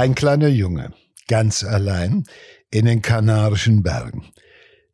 Ein 0.00 0.14
kleiner 0.14 0.48
Junge, 0.48 0.94
ganz 1.28 1.62
allein, 1.62 2.24
in 2.70 2.86
den 2.86 3.02
Kanarischen 3.02 3.82
Bergen. 3.82 4.32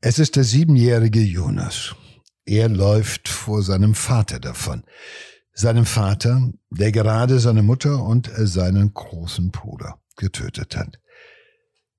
Es 0.00 0.18
ist 0.18 0.34
der 0.34 0.42
siebenjährige 0.42 1.20
Jonas. 1.20 1.94
Er 2.44 2.68
läuft 2.68 3.28
vor 3.28 3.62
seinem 3.62 3.94
Vater 3.94 4.40
davon. 4.40 4.82
Seinem 5.52 5.86
Vater, 5.86 6.50
der 6.70 6.90
gerade 6.90 7.38
seine 7.38 7.62
Mutter 7.62 8.02
und 8.02 8.32
seinen 8.34 8.94
großen 8.94 9.52
Bruder 9.52 10.00
getötet 10.16 10.74
hat. 10.76 10.98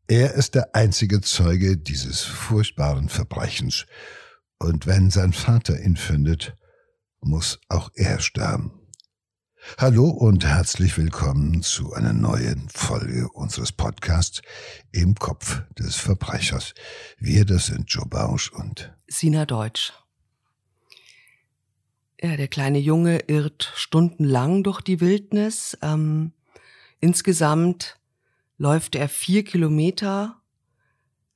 Er 0.09 0.33
ist 0.33 0.55
der 0.55 0.75
einzige 0.75 1.21
Zeuge 1.21 1.77
dieses 1.77 2.23
furchtbaren 2.23 3.07
Verbrechens. 3.07 3.85
Und 4.59 4.85
wenn 4.85 5.11
sein 5.11 5.31
Vater 5.31 5.79
ihn 5.79 5.95
findet, 5.95 6.57
muss 7.21 7.57
auch 7.69 7.89
er 7.95 8.19
sterben. 8.19 8.76
Hallo 9.75 10.09
und 10.09 10.43
herzlich 10.43 10.97
willkommen 10.97 11.61
zu 11.61 11.93
einer 11.93 12.13
neuen 12.13 12.67
Folge 12.69 13.29
unseres 13.29 13.71
Podcasts 13.71 14.41
Im 14.91 15.13
Kopf 15.13 15.61
des 15.77 15.97
Verbrechers. 15.97 16.73
Wir, 17.19 17.45
das 17.45 17.67
sind 17.67 17.91
Joe 17.91 18.07
Bausch 18.07 18.51
und 18.51 18.95
Sina 19.07 19.45
Deutsch. 19.45 19.93
Ja, 22.19 22.37
der 22.37 22.47
kleine 22.47 22.79
Junge 22.79 23.19
irrt 23.27 23.71
stundenlang 23.75 24.63
durch 24.63 24.81
die 24.81 24.99
Wildnis. 24.99 25.77
Ähm, 25.83 26.31
insgesamt 26.99 27.99
läuft 28.57 28.95
er 28.95 29.09
vier 29.09 29.43
Kilometer 29.43 30.41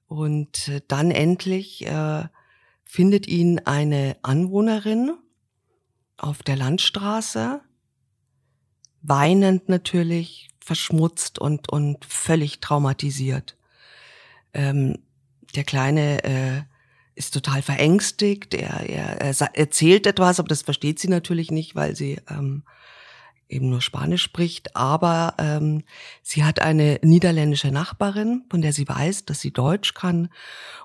und 0.07 0.68
äh, 0.70 0.82
dann 0.88 1.12
endlich 1.12 1.85
äh, 1.85 2.23
findet 2.85 3.27
ihn 3.27 3.59
eine 3.59 4.18
Anwohnerin 4.23 5.12
auf 6.18 6.41
der 6.41 6.55
Landstraße 6.55 7.62
weinend 9.02 9.70
natürlich, 9.70 10.49
verschmutzt 10.60 11.40
und, 11.40 11.70
und 11.70 12.05
völlig 12.05 12.60
traumatisiert. 12.60 13.58
Ähm, 14.54 14.99
der 15.55 15.63
Kleine 15.63 16.24
äh, 16.24 16.62
ist 17.16 17.34
total 17.34 17.62
verängstigt, 17.62 18.54
er, 18.54 18.90
er, 18.90 19.21
er 19.21 19.55
erzählt 19.55 20.08
etwas, 20.08 20.40
aber 20.40 20.48
das 20.48 20.62
versteht 20.62 20.99
sie 20.99 21.10
natürlich 21.10 21.52
nicht, 21.52 21.76
weil 21.76 21.96
sie 21.96 22.20
ähm, 22.30 22.63
eben 23.49 23.70
nur 23.70 23.82
Spanisch 23.82 24.24
spricht, 24.24 24.76
aber 24.76 25.36
ähm, 25.38 25.84
sie 26.21 26.43
hat 26.43 26.62
eine 26.62 26.99
niederländische 27.04 27.71
Nachbarin, 27.71 28.46
von 28.49 28.62
der 28.62 28.71
sie 28.71 28.88
weiß, 28.88 29.26
dass 29.26 29.41
sie 29.41 29.52
Deutsch 29.52 29.93
kann. 29.93 30.30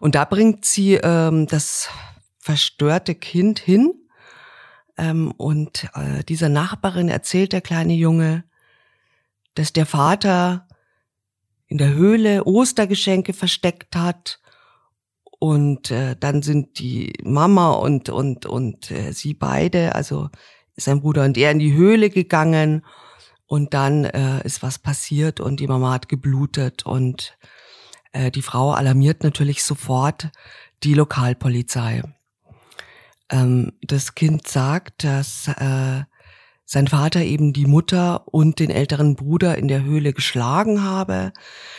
Und 0.00 0.14
da 0.14 0.24
bringt 0.24 0.64
sie 0.64 0.94
ähm, 0.94 1.46
das 1.46 1.88
verstörte 2.38 3.14
Kind 3.14 3.58
hin 3.58 3.94
ähm, 4.98 5.32
und 5.32 5.88
äh, 5.94 6.24
dieser 6.24 6.48
Nachbarin 6.48 7.08
erzählt 7.08 7.52
der 7.52 7.60
kleine 7.60 7.94
Junge, 7.94 8.44
dass 9.54 9.72
der 9.72 9.86
Vater 9.86 10.66
in 11.66 11.78
der 11.78 11.94
Höhle 11.94 12.44
Ostergeschenke 12.44 13.32
versteckt 13.32 13.96
hat 13.96 14.40
und 15.38 15.90
äh, 15.90 16.16
dann 16.18 16.42
sind 16.42 16.78
die 16.78 17.12
Mama 17.22 17.72
und 17.72 18.08
und 18.08 18.46
und 18.46 18.90
äh, 18.90 19.12
sie 19.12 19.34
beide, 19.34 19.94
also 19.94 20.30
sein 20.76 21.00
Bruder 21.00 21.24
und 21.24 21.36
er 21.36 21.50
in 21.50 21.58
die 21.58 21.74
Höhle 21.74 22.10
gegangen 22.10 22.84
und 23.46 23.74
dann 23.74 24.04
äh, 24.04 24.44
ist 24.44 24.62
was 24.62 24.78
passiert 24.78 25.40
und 25.40 25.60
die 25.60 25.66
Mama 25.66 25.92
hat 25.92 26.08
geblutet 26.08 26.86
und 26.86 27.36
äh, 28.12 28.30
die 28.30 28.42
Frau 28.42 28.72
alarmiert 28.72 29.22
natürlich 29.22 29.62
sofort 29.62 30.30
die 30.82 30.94
Lokalpolizei 30.94 32.02
ähm, 33.30 33.72
das 33.82 34.14
Kind 34.14 34.46
sagt, 34.46 35.04
dass 35.04 35.48
äh, 35.48 36.02
sein 36.64 36.88
Vater 36.88 37.22
eben 37.22 37.52
die 37.52 37.66
Mutter 37.66 38.26
und 38.32 38.58
den 38.58 38.70
älteren 38.70 39.14
Bruder 39.14 39.56
in 39.56 39.68
der 39.68 39.84
Höhle 39.84 40.12
geschlagen 40.12 40.82
habe, 40.82 41.32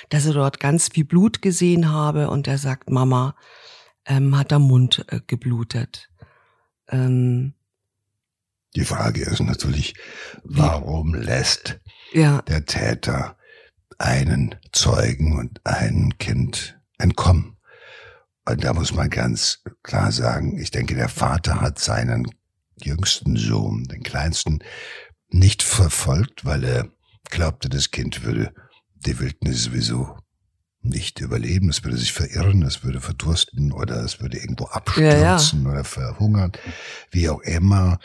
dass 0.09 0.25
er 0.25 0.33
dort 0.33 0.59
ganz 0.59 0.89
viel 0.89 1.03
Blut 1.03 1.41
gesehen 1.41 1.91
habe 1.91 2.29
und 2.29 2.47
er 2.47 2.57
sagt, 2.57 2.89
Mama 2.89 3.35
ähm, 4.05 4.37
hat 4.37 4.53
am 4.53 4.63
Mund 4.63 5.05
äh, 5.09 5.19
geblutet. 5.27 6.09
Ähm, 6.89 7.53
die 8.75 8.85
Frage 8.85 9.21
ist 9.21 9.41
natürlich, 9.41 9.95
warum 10.43 11.13
lässt 11.15 11.79
ja. 12.13 12.41
der 12.43 12.65
Täter 12.65 13.37
einen 13.97 14.55
Zeugen 14.71 15.37
und 15.37 15.65
ein 15.65 16.17
Kind 16.17 16.79
entkommen? 16.97 17.46
Und 18.47 18.63
da 18.63 18.73
muss 18.73 18.93
man 18.93 19.09
ganz 19.09 19.59
klar 19.83 20.11
sagen, 20.11 20.57
ich 20.57 20.71
denke, 20.71 20.95
der 20.95 21.09
Vater 21.09 21.59
hat 21.59 21.79
seinen 21.79 22.31
jüngsten 22.81 23.35
Sohn, 23.35 23.83
den 23.85 24.03
kleinsten, 24.03 24.59
nicht 25.29 25.63
verfolgt, 25.63 26.45
weil 26.45 26.63
er 26.63 26.87
glaubte, 27.29 27.67
das 27.67 27.91
Kind 27.91 28.23
würde 28.23 28.53
die 28.95 29.19
Wildnis 29.19 29.63
sowieso 29.63 30.17
nicht 30.81 31.19
überleben, 31.19 31.69
es 31.69 31.83
würde 31.83 31.97
sich 31.97 32.13
verirren, 32.13 32.63
es 32.63 32.85
würde 32.85 33.01
verdursten 33.01 33.73
oder 33.73 33.97
es 34.05 34.21
würde 34.21 34.37
irgendwo 34.37 34.65
abstürzen 34.65 35.59
ja, 35.59 35.65
ja. 35.65 35.71
oder 35.71 35.83
verhungern, 35.83 36.53
wie 37.11 37.27
auch 37.29 37.41
immer. 37.41 37.99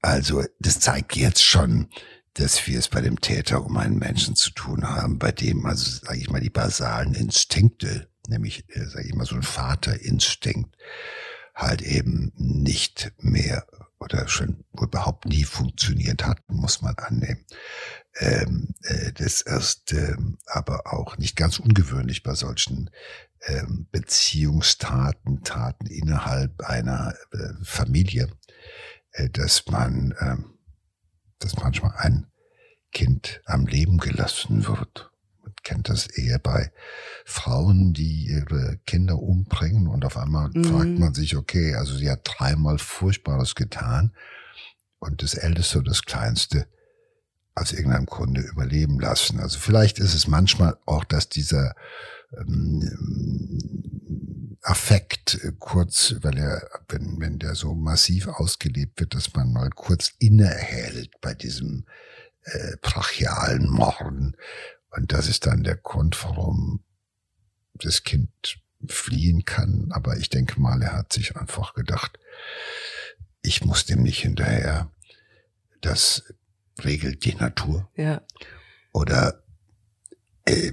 Also 0.00 0.44
das 0.60 0.78
zeigt 0.78 1.16
jetzt 1.16 1.42
schon, 1.42 1.88
dass 2.34 2.64
wir 2.68 2.78
es 2.78 2.86
bei 2.86 3.00
dem 3.00 3.20
Täter 3.20 3.64
um 3.64 3.76
einen 3.76 3.98
Menschen 3.98 4.36
zu 4.36 4.50
tun 4.52 4.88
haben, 4.88 5.18
bei 5.18 5.32
dem 5.32 5.66
also, 5.66 6.06
sage 6.06 6.18
ich 6.20 6.30
mal, 6.30 6.40
die 6.40 6.50
basalen 6.50 7.14
Instinkte 7.14 8.08
nämlich, 8.28 8.64
äh, 8.68 8.84
sage 8.86 9.08
ich 9.08 9.14
mal, 9.14 9.26
so 9.26 9.34
ein 9.34 9.42
Vaterinstinkt 9.42 10.76
halt 11.54 11.82
eben 11.82 12.32
nicht 12.36 13.12
mehr 13.18 13.66
oder 13.98 14.28
schon 14.28 14.64
überhaupt 14.80 15.26
nie 15.26 15.44
funktioniert 15.44 16.24
hat, 16.24 16.38
muss 16.48 16.82
man 16.82 16.94
annehmen. 16.96 17.44
Ähm, 18.20 18.74
äh, 18.82 19.12
das 19.12 19.40
ist 19.40 19.92
ähm, 19.92 20.38
aber 20.46 20.92
auch 20.92 21.18
nicht 21.18 21.36
ganz 21.36 21.58
ungewöhnlich 21.58 22.22
bei 22.22 22.34
solchen 22.34 22.90
ähm, 23.46 23.88
Beziehungstaten, 23.90 25.42
Taten 25.42 25.86
innerhalb 25.86 26.60
einer 26.62 27.14
äh, 27.32 27.64
Familie, 27.64 28.28
äh, 29.12 29.28
dass 29.28 29.66
man, 29.66 30.14
ähm, 30.20 30.58
dass 31.40 31.56
manchmal 31.56 31.94
ein 31.96 32.26
Kind 32.92 33.42
am 33.46 33.66
Leben 33.66 33.98
gelassen 33.98 34.66
wird 34.66 35.07
kennt 35.68 35.90
das 35.90 36.06
eher 36.06 36.38
bei 36.38 36.72
Frauen, 37.26 37.92
die 37.92 38.28
ihre 38.28 38.78
Kinder 38.86 39.18
umbringen 39.18 39.86
und 39.86 40.06
auf 40.06 40.16
einmal 40.16 40.48
mhm. 40.48 40.64
fragt 40.64 40.98
man 40.98 41.12
sich, 41.12 41.36
okay, 41.36 41.74
also 41.74 41.94
sie 41.94 42.10
hat 42.10 42.22
dreimal 42.24 42.78
Furchtbares 42.78 43.54
getan 43.54 44.14
und 44.98 45.22
das 45.22 45.34
Älteste 45.34 45.80
und 45.80 45.86
das 45.86 46.06
Kleinste 46.06 46.66
aus 47.54 47.72
irgendeinem 47.72 48.06
Grunde 48.06 48.40
überleben 48.40 48.98
lassen. 48.98 49.40
Also 49.40 49.58
vielleicht 49.58 49.98
ist 49.98 50.14
es 50.14 50.26
manchmal 50.26 50.78
auch, 50.86 51.04
dass 51.04 51.28
dieser 51.28 51.74
ähm, 52.34 54.56
Affekt 54.62 55.34
äh, 55.44 55.52
kurz, 55.58 56.14
weil 56.22 56.38
er, 56.38 56.66
wenn, 56.88 57.20
wenn 57.20 57.38
der 57.38 57.54
so 57.54 57.74
massiv 57.74 58.26
ausgelebt 58.26 59.00
wird, 59.00 59.14
dass 59.14 59.34
man 59.34 59.52
mal 59.52 59.68
kurz 59.68 60.14
innehält 60.18 61.10
bei 61.20 61.34
diesem 61.34 61.84
äh, 62.44 62.76
brachialen 62.80 63.68
Morden 63.68 64.34
und 64.90 65.12
das 65.12 65.28
ist 65.28 65.46
dann 65.46 65.64
der 65.64 65.76
Grund, 65.76 66.22
warum 66.24 66.84
das 67.74 68.04
Kind 68.04 68.30
fliehen 68.86 69.44
kann. 69.44 69.88
Aber 69.90 70.16
ich 70.16 70.30
denke 70.30 70.60
mal, 70.60 70.82
er 70.82 70.92
hat 70.92 71.12
sich 71.12 71.36
einfach 71.36 71.74
gedacht, 71.74 72.18
ich 73.42 73.64
muss 73.64 73.86
dem 73.86 74.02
nicht 74.02 74.20
hinterher. 74.20 74.90
Das 75.80 76.22
regelt 76.82 77.24
die 77.24 77.34
Natur. 77.34 77.88
Ja. 77.96 78.22
Oder 78.92 79.42
äh, 80.44 80.72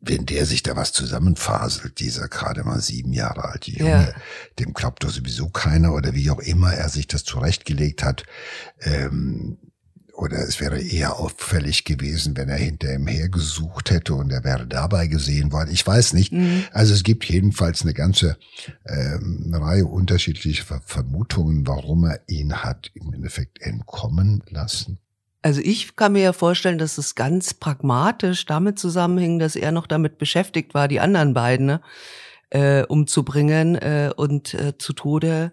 wenn 0.00 0.26
der 0.26 0.46
sich 0.46 0.62
da 0.62 0.76
was 0.76 0.92
zusammenfaselt, 0.92 2.00
dieser 2.00 2.28
gerade 2.28 2.64
mal 2.64 2.80
sieben 2.80 3.12
Jahre 3.12 3.44
alte 3.44 3.70
Junge, 3.70 4.14
ja. 4.14 4.22
dem 4.58 4.72
glaubt 4.72 5.04
doch 5.04 5.10
sowieso 5.10 5.50
keiner 5.50 5.92
oder 5.92 6.14
wie 6.14 6.30
auch 6.30 6.38
immer 6.40 6.72
er 6.72 6.88
sich 6.88 7.06
das 7.06 7.24
zurechtgelegt 7.24 8.02
hat. 8.02 8.24
Ähm, 8.80 9.58
oder 10.20 10.38
es 10.38 10.60
wäre 10.60 10.80
eher 10.80 11.18
auffällig 11.18 11.84
gewesen, 11.84 12.36
wenn 12.36 12.50
er 12.50 12.58
hinter 12.58 12.92
ihm 12.92 13.06
hergesucht 13.06 13.90
hätte 13.90 14.14
und 14.14 14.30
er 14.30 14.44
wäre 14.44 14.66
dabei 14.66 15.06
gesehen 15.06 15.50
worden. 15.50 15.70
Ich 15.72 15.86
weiß 15.86 16.12
nicht. 16.12 16.32
Mhm. 16.32 16.64
Also 16.72 16.92
es 16.92 17.02
gibt 17.02 17.24
jedenfalls 17.24 17.82
eine 17.82 17.94
ganze 17.94 18.36
ähm, 18.86 19.50
Reihe 19.54 19.86
unterschiedlicher 19.86 20.82
Vermutungen, 20.84 21.66
warum 21.66 22.04
er 22.04 22.20
ihn 22.28 22.52
hat 22.52 22.90
im 22.94 23.14
Endeffekt 23.14 23.62
entkommen 23.62 24.42
lassen. 24.50 24.98
Also 25.42 25.62
ich 25.62 25.96
kann 25.96 26.12
mir 26.12 26.22
ja 26.22 26.32
vorstellen, 26.34 26.76
dass 26.76 26.98
es 26.98 27.14
ganz 27.14 27.54
pragmatisch 27.54 28.44
damit 28.44 28.78
zusammenhing, 28.78 29.38
dass 29.38 29.56
er 29.56 29.72
noch 29.72 29.86
damit 29.86 30.18
beschäftigt 30.18 30.74
war, 30.74 30.86
die 30.86 31.00
anderen 31.00 31.32
beiden. 31.32 31.64
Ne? 31.64 31.80
Äh, 32.50 32.84
umzubringen 32.84 33.76
äh, 33.76 34.12
und 34.14 34.54
äh, 34.54 34.76
zu 34.76 34.92
Tode 34.92 35.52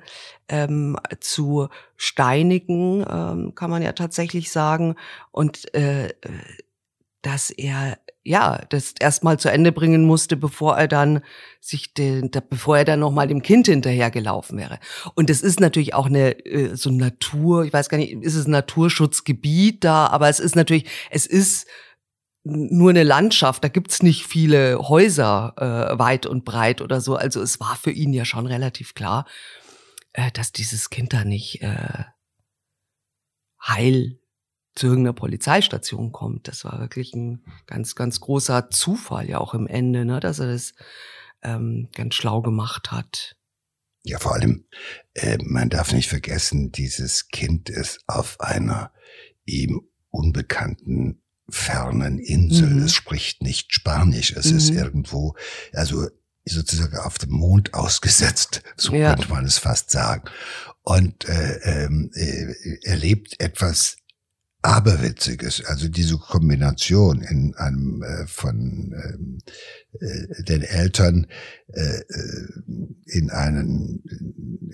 ähm, 0.50 0.98
zu 1.20 1.68
steinigen, 1.96 3.06
ähm, 3.10 3.56
kann 3.56 3.70
man 3.70 3.82
ja 3.82 3.94
tatsächlich 3.94 4.52
sagen. 4.52 4.96
Und 5.32 5.74
äh, 5.74 6.14
dass 7.22 7.50
er 7.50 7.98
ja 8.24 8.62
das 8.70 8.94
erstmal 9.00 9.40
zu 9.40 9.50
Ende 9.50 9.72
bringen 9.72 10.06
musste, 10.06 10.36
bevor 10.36 10.78
er 10.78 10.88
dann 10.88 11.22
sich 11.62 11.94
den, 11.94 12.30
bevor 12.50 12.78
er 12.78 12.86
dann 12.86 13.00
noch 13.00 13.12
mal 13.12 13.28
dem 13.28 13.42
Kind 13.42 13.68
hinterhergelaufen 13.68 14.58
wäre. 14.58 14.80
Und 15.16 15.30
es 15.30 15.42
ist 15.42 15.60
natürlich 15.60 15.94
auch 15.94 16.08
eine 16.08 16.46
äh, 16.46 16.76
so 16.76 16.90
Natur, 16.90 17.64
ich 17.64 17.74
weiß 17.74 17.90
gar 17.90 17.98
nicht, 17.98 18.14
ist 18.14 18.36
es 18.36 18.48
ein 18.48 18.52
Naturschutzgebiet 18.52 19.84
da, 19.84 20.08
aber 20.08 20.30
es 20.30 20.40
ist 20.40 20.56
natürlich, 20.56 20.86
es 21.10 21.26
ist 21.26 21.68
nur 22.48 22.90
eine 22.90 23.04
Landschaft, 23.04 23.64
da 23.64 23.68
gibt's 23.68 24.02
nicht 24.02 24.26
viele 24.26 24.78
Häuser 24.90 25.54
äh, 25.58 26.00
weit 26.00 26.26
und 26.26 26.46
breit 26.46 26.82
oder 26.82 27.02
so. 27.02 27.16
Also 27.16 27.42
es 27.42 27.60
war 27.60 27.76
für 27.76 27.92
ihn 27.92 28.14
ja 28.14 28.26
schon 28.26 28.48
relativ 28.48 28.94
klar, 28.94 29.26
äh, 30.14 30.32
dass 30.32 30.52
dieses 30.52 30.90
Kind 30.90 31.14
da 31.14 31.24
nicht 31.24 31.62
äh, 31.62 32.04
heil 33.62 34.20
zu 34.76 34.88
irgendeiner 34.88 35.14
Polizeistation 35.14 36.12
kommt. 36.12 36.48
Das 36.48 36.64
war 36.64 36.80
wirklich 36.80 37.14
ein 37.14 37.44
ganz, 37.66 37.96
ganz 37.96 38.20
großer 38.20 38.70
Zufall 38.70 39.30
ja 39.30 39.40
auch 39.40 39.54
im 39.54 39.68
Ende, 39.68 40.06
ne, 40.06 40.20
dass 40.20 40.40
er 40.40 40.48
das 40.48 40.76
ähm, 41.42 41.90
ganz 41.96 42.16
schlau 42.16 42.42
gemacht 42.42 42.92
hat. 42.92 43.36
Ja, 44.04 44.20
vor 44.20 44.36
allem, 44.36 44.66
äh, 45.16 45.38
man 45.44 45.70
darf 45.70 45.92
nicht 45.92 46.08
vergessen, 46.08 46.72
dieses 46.72 47.28
Kind 47.28 47.70
ist 47.70 48.04
auf 48.08 48.40
einer 48.40 48.94
ihm 49.46 49.82
unbekannten 50.10 51.22
fernen 51.50 52.20
Insel. 52.20 52.70
Mhm. 52.70 52.84
Es 52.84 52.94
spricht 52.94 53.42
nicht 53.42 53.74
Spanisch. 53.74 54.32
Es 54.32 54.52
mhm. 54.52 54.58
ist 54.58 54.70
irgendwo, 54.70 55.36
also 55.74 56.08
sozusagen 56.46 56.98
auf 56.98 57.18
dem 57.18 57.32
Mond 57.32 57.74
ausgesetzt, 57.74 58.62
so 58.78 58.94
ja. 58.94 59.14
könnte 59.14 59.32
man 59.32 59.46
es 59.46 59.58
fast 59.58 59.92
sagen. 59.92 60.24
Und 60.82 61.28
äh, 61.28 61.86
ähm, 61.86 62.12
äh, 62.14 62.54
erlebt 62.84 63.40
etwas 63.40 63.98
Aberwitziges, 64.68 65.64
also 65.66 65.88
diese 65.88 66.18
Kombination 66.18 67.22
in 67.22 67.56
einem 67.56 68.04
äh, 68.04 68.28
von 68.28 68.94
ähm, 69.02 69.38
äh, 70.02 70.44
den 70.44 70.62
Eltern 70.62 71.28
äh, 71.74 72.00
äh, 72.00 72.48
in 73.06 73.30
einen 73.30 74.04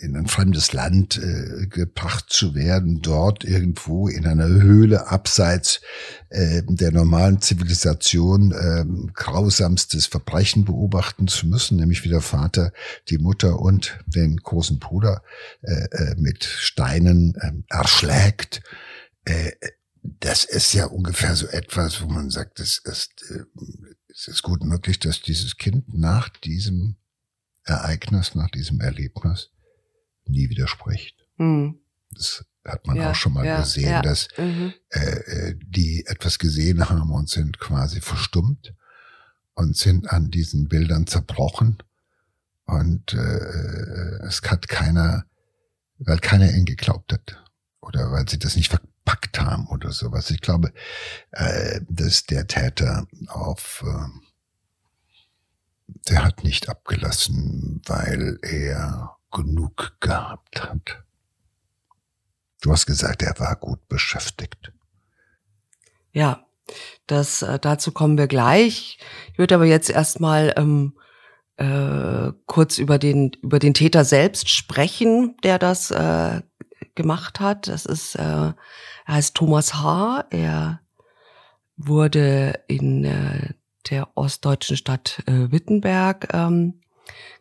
in 0.01 0.17
ein 0.17 0.25
fremdes 0.25 0.73
Land 0.73 1.19
äh, 1.19 1.67
gebracht 1.67 2.25
zu 2.29 2.55
werden, 2.55 3.01
dort 3.03 3.43
irgendwo 3.43 4.07
in 4.07 4.25
einer 4.25 4.47
Höhle 4.47 5.11
abseits 5.11 5.81
äh, 6.29 6.63
der 6.65 6.91
normalen 6.91 7.39
Zivilisation 7.41 8.51
äh, 8.51 8.85
grausamstes 9.13 10.07
Verbrechen 10.07 10.65
beobachten 10.65 11.27
zu 11.27 11.45
müssen, 11.45 11.77
nämlich 11.77 12.03
wie 12.03 12.09
der 12.09 12.21
Vater 12.21 12.73
die 13.09 13.19
Mutter 13.19 13.59
und 13.59 13.99
den 14.07 14.37
großen 14.37 14.79
Bruder 14.79 15.21
äh, 15.61 15.85
äh 15.91 16.15
mit 16.17 16.43
Steinen 16.43 17.35
äh, 17.35 17.51
erschlägt 17.69 18.63
äh, 19.25 19.51
das 20.03 20.43
ist 20.43 20.73
ja 20.73 20.85
ungefähr 20.85 21.35
so 21.35 21.47
etwas, 21.47 22.01
wo 22.01 22.07
man 22.07 22.29
sagt, 22.29 22.59
es 22.59 22.77
ist, 22.79 23.23
äh, 23.31 23.43
es 24.09 24.27
ist 24.27 24.43
gut 24.43 24.63
möglich, 24.63 24.99
dass 24.99 25.21
dieses 25.21 25.57
Kind 25.57 25.93
nach 25.93 26.29
diesem 26.29 26.97
Ereignis, 27.63 28.35
nach 28.35 28.49
diesem 28.49 28.81
Erlebnis 28.81 29.49
nie 30.25 30.49
widerspricht. 30.49 31.15
Mhm. 31.37 31.79
Das 32.11 32.45
hat 32.65 32.85
man 32.85 32.97
ja, 32.97 33.11
auch 33.11 33.15
schon 33.15 33.33
mal 33.33 33.45
ja, 33.45 33.61
gesehen, 33.61 33.89
ja. 33.89 34.01
dass 34.01 34.27
mhm. 34.37 34.73
äh, 34.89 34.99
äh, 34.99 35.55
die 35.65 36.05
etwas 36.05 36.37
gesehen 36.37 36.89
haben 36.89 37.11
und 37.11 37.29
sind 37.29 37.59
quasi 37.59 38.01
verstummt 38.01 38.73
und 39.53 39.77
sind 39.77 40.09
an 40.09 40.29
diesen 40.29 40.67
Bildern 40.67 41.07
zerbrochen. 41.07 41.77
Und 42.65 43.13
äh, 43.13 44.25
es 44.27 44.41
hat 44.43 44.67
keiner, 44.67 45.25
weil 45.97 46.19
keiner 46.19 46.51
ihnen 46.51 46.65
geglaubt 46.65 47.13
hat. 47.13 47.43
Oder 47.81 48.11
weil 48.11 48.27
sie 48.27 48.39
das 48.39 48.55
nicht 48.55 48.71
gepackt 49.03 49.39
haben 49.39 49.67
oder 49.67 49.91
sowas. 49.91 50.29
Ich 50.31 50.41
glaube, 50.41 50.73
äh, 51.31 51.81
dass 51.89 52.25
der 52.25 52.47
Täter 52.47 53.07
auf, 53.27 53.83
äh, 53.85 54.07
der 56.09 56.23
hat 56.23 56.43
nicht 56.43 56.69
abgelassen, 56.69 57.81
weil 57.85 58.39
er 58.41 59.17
genug 59.31 59.97
gehabt 59.99 60.61
hat. 60.61 61.03
Du 62.61 62.71
hast 62.71 62.85
gesagt, 62.85 63.21
er 63.21 63.37
war 63.39 63.55
gut 63.55 63.87
beschäftigt. 63.89 64.71
Ja, 66.11 66.45
das 67.07 67.41
äh, 67.41 67.59
dazu 67.59 67.91
kommen 67.91 68.17
wir 68.17 68.27
gleich. 68.27 68.99
Ich 69.31 69.37
würde 69.37 69.55
aber 69.55 69.65
jetzt 69.65 69.89
erstmal 69.89 70.53
ähm, 70.55 70.97
äh, 71.57 72.31
kurz 72.45 72.77
über 72.77 72.97
den 72.97 73.31
über 73.41 73.59
den 73.59 73.73
Täter 73.73 74.05
selbst 74.05 74.49
sprechen, 74.49 75.35
der 75.43 75.59
das 75.59 75.91
äh, 75.91 76.41
gemacht 76.95 77.39
hat. 77.39 77.67
Das 77.67 77.85
ist 77.85 78.15
äh, 78.15 78.21
er 78.21 78.55
heißt 79.07 79.35
Thomas 79.35 79.75
H. 79.75 80.25
Er 80.29 80.79
wurde 81.77 82.59
in 82.67 83.03
äh, 83.03 83.53
der 83.89 84.09
ostdeutschen 84.15 84.77
Stadt 84.77 85.23
äh, 85.25 85.51
Wittenberg 85.51 86.29
ähm, 86.33 86.81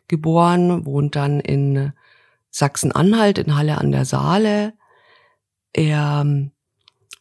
geboren, 0.07 0.85
wohnt 0.85 1.15
dann 1.15 1.39
in 1.39 1.93
Sachsen-Anhalt 2.49 3.37
in 3.37 3.55
Halle 3.55 3.77
an 3.77 3.91
der 3.91 4.05
Saale. 4.05 4.73
Er 5.71 6.21
ähm, 6.21 6.51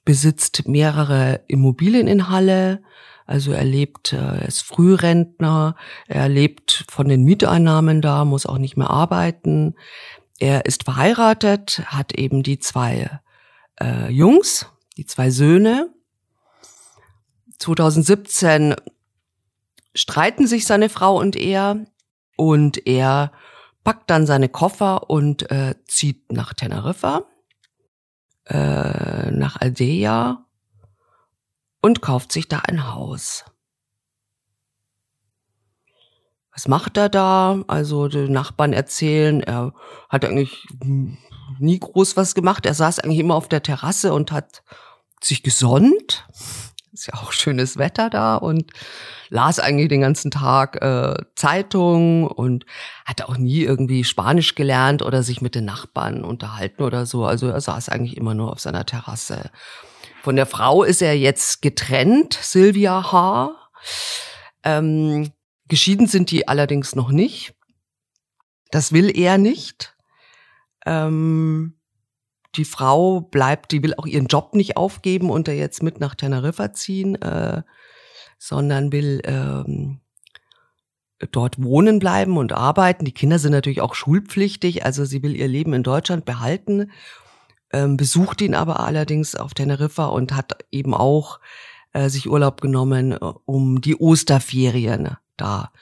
besitzt 0.04 0.68
mehrere 0.68 1.40
Immobilien 1.46 2.06
in 2.06 2.28
Halle. 2.28 2.82
Also 3.24 3.52
er 3.52 3.64
lebt, 3.64 4.12
äh, 4.12 4.16
er 4.16 4.48
ist 4.48 4.62
Frührentner, 4.62 5.76
er 6.06 6.28
lebt 6.28 6.84
von 6.90 7.08
den 7.08 7.22
Mieteinnahmen 7.24 8.02
da, 8.02 8.24
muss 8.24 8.46
auch 8.46 8.58
nicht 8.58 8.76
mehr 8.76 8.90
arbeiten. 8.90 9.74
Er 10.42 10.66
ist 10.66 10.82
verheiratet, 10.82 11.84
hat 11.86 12.18
eben 12.18 12.42
die 12.42 12.58
zwei 12.58 13.20
äh, 13.80 14.10
Jungs, 14.10 14.66
die 14.96 15.06
zwei 15.06 15.30
Söhne. 15.30 15.94
2017 17.60 18.74
streiten 19.94 20.48
sich 20.48 20.66
seine 20.66 20.88
Frau 20.88 21.16
und 21.16 21.36
er 21.36 21.86
und 22.36 22.88
er 22.88 23.30
packt 23.84 24.10
dann 24.10 24.26
seine 24.26 24.48
Koffer 24.48 25.08
und 25.08 25.48
äh, 25.52 25.76
zieht 25.86 26.32
nach 26.32 26.54
Teneriffa, 26.54 27.22
äh, 28.46 29.30
nach 29.30 29.60
Aldeia 29.60 30.44
und 31.80 32.02
kauft 32.02 32.32
sich 32.32 32.48
da 32.48 32.58
ein 32.66 32.92
Haus. 32.92 33.44
Was 36.54 36.68
macht 36.68 36.96
er 36.96 37.08
da? 37.08 37.62
Also 37.66 38.08
die 38.08 38.28
Nachbarn 38.28 38.72
erzählen, 38.72 39.40
er 39.40 39.72
hat 40.08 40.24
eigentlich 40.24 40.66
nie 41.58 41.78
groß 41.78 42.16
was 42.16 42.34
gemacht. 42.34 42.66
Er 42.66 42.74
saß 42.74 42.98
eigentlich 42.98 43.20
immer 43.20 43.36
auf 43.36 43.48
der 43.48 43.62
Terrasse 43.62 44.12
und 44.12 44.32
hat 44.32 44.62
sich 45.20 45.42
gesonnt. 45.42 46.26
Ist 46.92 47.06
ja 47.06 47.14
auch 47.14 47.32
schönes 47.32 47.78
Wetter 47.78 48.10
da 48.10 48.36
und 48.36 48.70
las 49.30 49.58
eigentlich 49.58 49.88
den 49.88 50.02
ganzen 50.02 50.30
Tag 50.30 50.82
äh, 50.82 51.14
Zeitung 51.36 52.26
und 52.26 52.66
hat 53.06 53.22
auch 53.22 53.38
nie 53.38 53.62
irgendwie 53.62 54.04
Spanisch 54.04 54.54
gelernt 54.54 55.00
oder 55.00 55.22
sich 55.22 55.40
mit 55.40 55.54
den 55.54 55.64
Nachbarn 55.64 56.22
unterhalten 56.22 56.82
oder 56.82 57.06
so. 57.06 57.24
Also 57.24 57.48
er 57.48 57.62
saß 57.62 57.88
eigentlich 57.88 58.18
immer 58.18 58.34
nur 58.34 58.52
auf 58.52 58.60
seiner 58.60 58.84
Terrasse. 58.84 59.50
Von 60.22 60.36
der 60.36 60.44
Frau 60.44 60.82
ist 60.82 61.00
er 61.00 61.16
jetzt 61.16 61.62
getrennt, 61.62 62.38
Sylvia 62.42 63.10
H. 63.10 63.54
Ähm, 64.62 65.32
geschieden 65.68 66.06
sind 66.06 66.30
die 66.30 66.48
allerdings 66.48 66.94
noch 66.94 67.10
nicht. 67.10 67.54
Das 68.70 68.92
will 68.92 69.16
er 69.16 69.38
nicht. 69.38 69.96
Ähm, 70.86 71.74
die 72.56 72.64
Frau 72.64 73.20
bleibt, 73.20 73.72
die 73.72 73.82
will 73.82 73.94
auch 73.94 74.06
ihren 74.06 74.26
Job 74.26 74.54
nicht 74.54 74.76
aufgeben 74.76 75.30
und 75.30 75.48
da 75.48 75.52
jetzt 75.52 75.82
mit 75.82 76.00
nach 76.00 76.14
Teneriffa 76.14 76.72
ziehen, 76.72 77.20
äh, 77.20 77.62
sondern 78.38 78.92
will 78.92 79.22
ähm, 79.24 80.00
dort 81.30 81.62
wohnen 81.62 81.98
bleiben 81.98 82.36
und 82.36 82.52
arbeiten. 82.52 83.04
Die 83.04 83.12
Kinder 83.12 83.38
sind 83.38 83.52
natürlich 83.52 83.80
auch 83.80 83.94
schulpflichtig, 83.94 84.84
also 84.84 85.04
sie 85.04 85.22
will 85.22 85.36
ihr 85.36 85.48
Leben 85.48 85.72
in 85.72 85.82
Deutschland 85.82 86.24
behalten, 86.24 86.90
ähm, 87.72 87.96
besucht 87.96 88.40
ihn 88.40 88.54
aber 88.54 88.80
allerdings 88.80 89.34
auf 89.34 89.54
Teneriffa 89.54 90.06
und 90.06 90.34
hat 90.34 90.64
eben 90.70 90.94
auch 90.94 91.40
äh, 91.92 92.08
sich 92.08 92.28
Urlaub 92.28 92.60
genommen, 92.60 93.12
äh, 93.12 93.18
um 93.44 93.80
die 93.80 93.96
Osterferien 93.96 95.16
da 95.36 95.72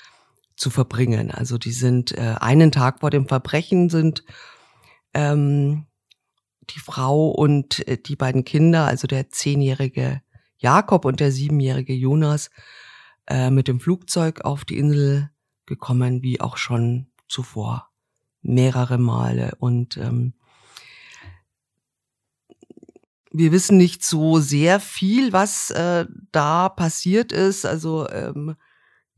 zu 0.57 0.71
verbringen. 0.71 1.31
Also 1.31 1.59
die 1.59 1.73
sind 1.73 2.13
äh, 2.13 2.37
einen 2.41 2.71
Tag 2.71 3.01
vor 3.01 3.11
dem 3.11 3.27
Verbrechen 3.27 3.89
sind 3.89 4.25
ähm, 5.15 5.87
die 6.69 6.81
Frau 6.81 7.31
und 7.31 7.87
äh, 7.89 7.99
die 7.99 8.17
beiden 8.17 8.45
Kinder, 8.45 8.87
also 8.87 9.07
der 9.07 9.31
zehnjährige 9.31 10.23
Jakob 10.59 11.05
und 11.05 11.21
der 11.21 11.33
siebenjährige 11.33 11.95
Jonas, 11.95 12.51
äh, 13.27 13.51
mit 13.51 13.69
dem 13.69 13.81
Flugzeug 13.81 14.43
auf 14.43 14.65
die 14.65 14.79
Insel 14.79 15.31
gekommen, 15.67 16.23
wie 16.23 16.41
auch 16.41 16.57
schon 16.57 17.11
zuvor 17.29 17.89
mehrere 18.43 18.99
Male. 18.99 19.55
Und 19.59 19.97
ähm, 19.97 20.35
wir 23.33 23.53
wissen 23.53 23.77
nicht 23.77 24.05
so 24.05 24.41
sehr 24.41 24.81
viel, 24.81 25.33
was 25.33 25.71
äh, 25.71 26.07
da 26.33 26.69
passiert 26.69 27.33
ist. 27.33 27.65
Also 27.65 28.09
ähm, 28.11 28.57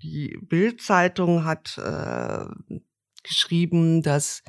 die 0.02 0.38
Bildzeitung 0.40 1.44
hat 1.44 1.78
äh, 1.78 2.44
geschrieben, 3.22 4.02
dass 4.02 4.42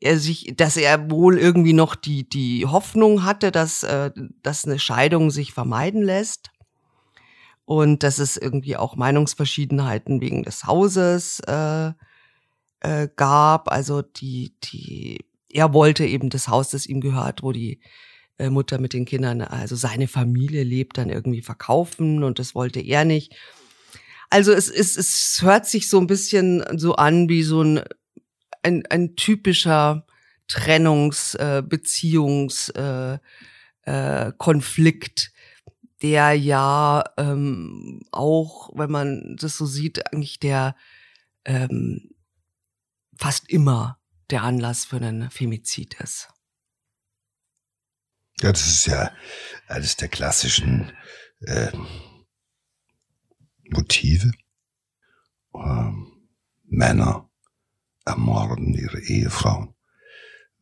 er 0.00 0.18
sich, 0.18 0.54
dass 0.56 0.76
er 0.76 1.10
wohl 1.10 1.38
irgendwie 1.38 1.72
noch 1.72 1.94
die, 1.94 2.28
die 2.28 2.66
Hoffnung 2.66 3.24
hatte, 3.24 3.50
dass, 3.50 3.82
äh, 3.82 4.10
dass 4.42 4.64
eine 4.64 4.78
Scheidung 4.78 5.30
sich 5.30 5.52
vermeiden 5.52 6.02
lässt. 6.02 6.50
Und 7.64 8.04
dass 8.04 8.20
es 8.20 8.36
irgendwie 8.36 8.76
auch 8.76 8.94
Meinungsverschiedenheiten 8.94 10.20
wegen 10.20 10.44
des 10.44 10.66
Hauses 10.66 11.40
äh, 11.40 11.90
äh, 12.78 13.08
gab. 13.16 13.72
Also 13.72 14.02
die, 14.02 14.54
die, 14.62 15.24
er 15.48 15.74
wollte 15.74 16.06
eben 16.06 16.30
das 16.30 16.46
Haus, 16.46 16.70
das 16.70 16.86
ihm 16.86 17.00
gehört, 17.00 17.42
wo 17.42 17.50
die 17.50 17.80
äh, 18.38 18.50
Mutter 18.50 18.78
mit 18.78 18.92
den 18.92 19.04
Kindern, 19.04 19.40
also 19.40 19.74
seine 19.74 20.06
Familie 20.06 20.62
lebt, 20.62 20.98
dann 20.98 21.10
irgendwie 21.10 21.42
verkaufen 21.42 22.22
und 22.22 22.38
das 22.38 22.54
wollte 22.54 22.80
er 22.80 23.04
nicht. 23.04 23.34
Also 24.30 24.52
es, 24.52 24.68
es, 24.68 24.96
es 24.96 25.42
hört 25.42 25.66
sich 25.66 25.88
so 25.88 25.98
ein 26.00 26.06
bisschen 26.06 26.64
so 26.78 26.96
an 26.96 27.28
wie 27.28 27.42
so 27.42 27.62
ein, 27.62 27.82
ein, 28.62 28.84
ein 28.86 29.16
typischer 29.16 30.06
Trennungs-, 30.48 31.36
äh, 31.36 31.62
Beziehungs-, 31.62 32.70
äh, 32.74 33.18
äh, 33.82 34.32
Konflikt, 34.36 35.32
der 36.02 36.34
ja 36.34 37.04
ähm, 37.16 38.02
auch, 38.12 38.70
wenn 38.74 38.90
man 38.90 39.36
das 39.38 39.56
so 39.56 39.66
sieht, 39.66 40.12
eigentlich 40.12 40.38
der 40.38 40.76
ähm, 41.44 42.10
fast 43.16 43.48
immer 43.48 43.98
der 44.30 44.42
Anlass 44.42 44.84
für 44.84 44.96
einen 44.96 45.30
Femizid 45.30 45.94
ist. 46.00 46.28
Ja, 48.40 48.52
das 48.52 48.66
ist 48.66 48.86
ja 48.86 49.12
eines 49.66 49.96
der 49.96 50.08
klassischen 50.08 50.92
äh, 51.40 51.72
Motive. 53.70 54.32
Ähm, 55.54 56.12
Männer 56.64 57.28
ermorden 58.04 58.74
ihre 58.74 59.00
Ehefrauen, 59.00 59.74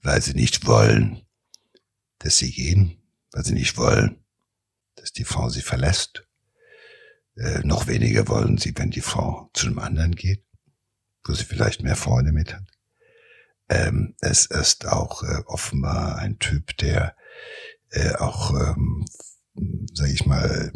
weil 0.02 0.20
sie 0.22 0.34
nicht 0.34 0.66
wollen, 0.66 1.22
dass 2.18 2.38
sie 2.38 2.50
gehen, 2.50 3.02
weil 3.32 3.44
sie 3.44 3.54
nicht 3.54 3.76
wollen, 3.76 4.24
dass 4.96 5.12
die 5.12 5.24
Frau 5.24 5.48
sie 5.48 5.62
verlässt. 5.62 6.26
Äh, 7.36 7.60
noch 7.64 7.86
weniger 7.86 8.28
wollen 8.28 8.58
sie, 8.58 8.72
wenn 8.76 8.90
die 8.90 9.00
Frau 9.00 9.50
zu 9.54 9.66
einem 9.66 9.78
anderen 9.78 10.14
geht, 10.14 10.44
wo 11.24 11.34
sie 11.34 11.44
vielleicht 11.44 11.82
mehr 11.82 11.96
Freude 11.96 12.32
mit 12.32 12.54
hat. 12.54 12.64
Ähm, 13.68 14.14
es 14.20 14.46
ist 14.46 14.86
auch 14.86 15.22
äh, 15.22 15.42
offenbar 15.46 16.16
ein 16.16 16.38
Typ, 16.38 16.76
der 16.76 17.16
äh, 17.90 18.14
auch, 18.14 18.50
ähm, 18.50 19.06
sage 19.92 20.12
ich 20.12 20.26
mal, 20.26 20.72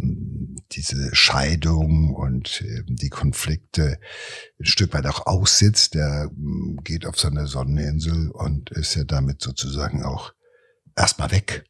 diese 0.73 1.15
Scheidung 1.15 2.15
und 2.15 2.63
äh, 2.63 2.83
die 2.87 3.09
Konflikte 3.09 3.99
ein 4.59 4.67
Stück 4.67 4.95
weit 4.95 5.07
auch 5.07 5.27
aussitzt. 5.27 5.95
Der 5.95 6.31
äh, 6.31 6.83
geht 6.83 7.07
auf 7.07 7.19
seine 7.19 7.47
Sonneninsel 7.47 8.31
und 8.31 8.71
ist 8.71 8.95
ja 8.95 9.05
damit 9.05 9.41
sozusagen 9.41 10.05
auch 10.05 10.33
erstmal 10.97 11.31
weg. 11.31 11.65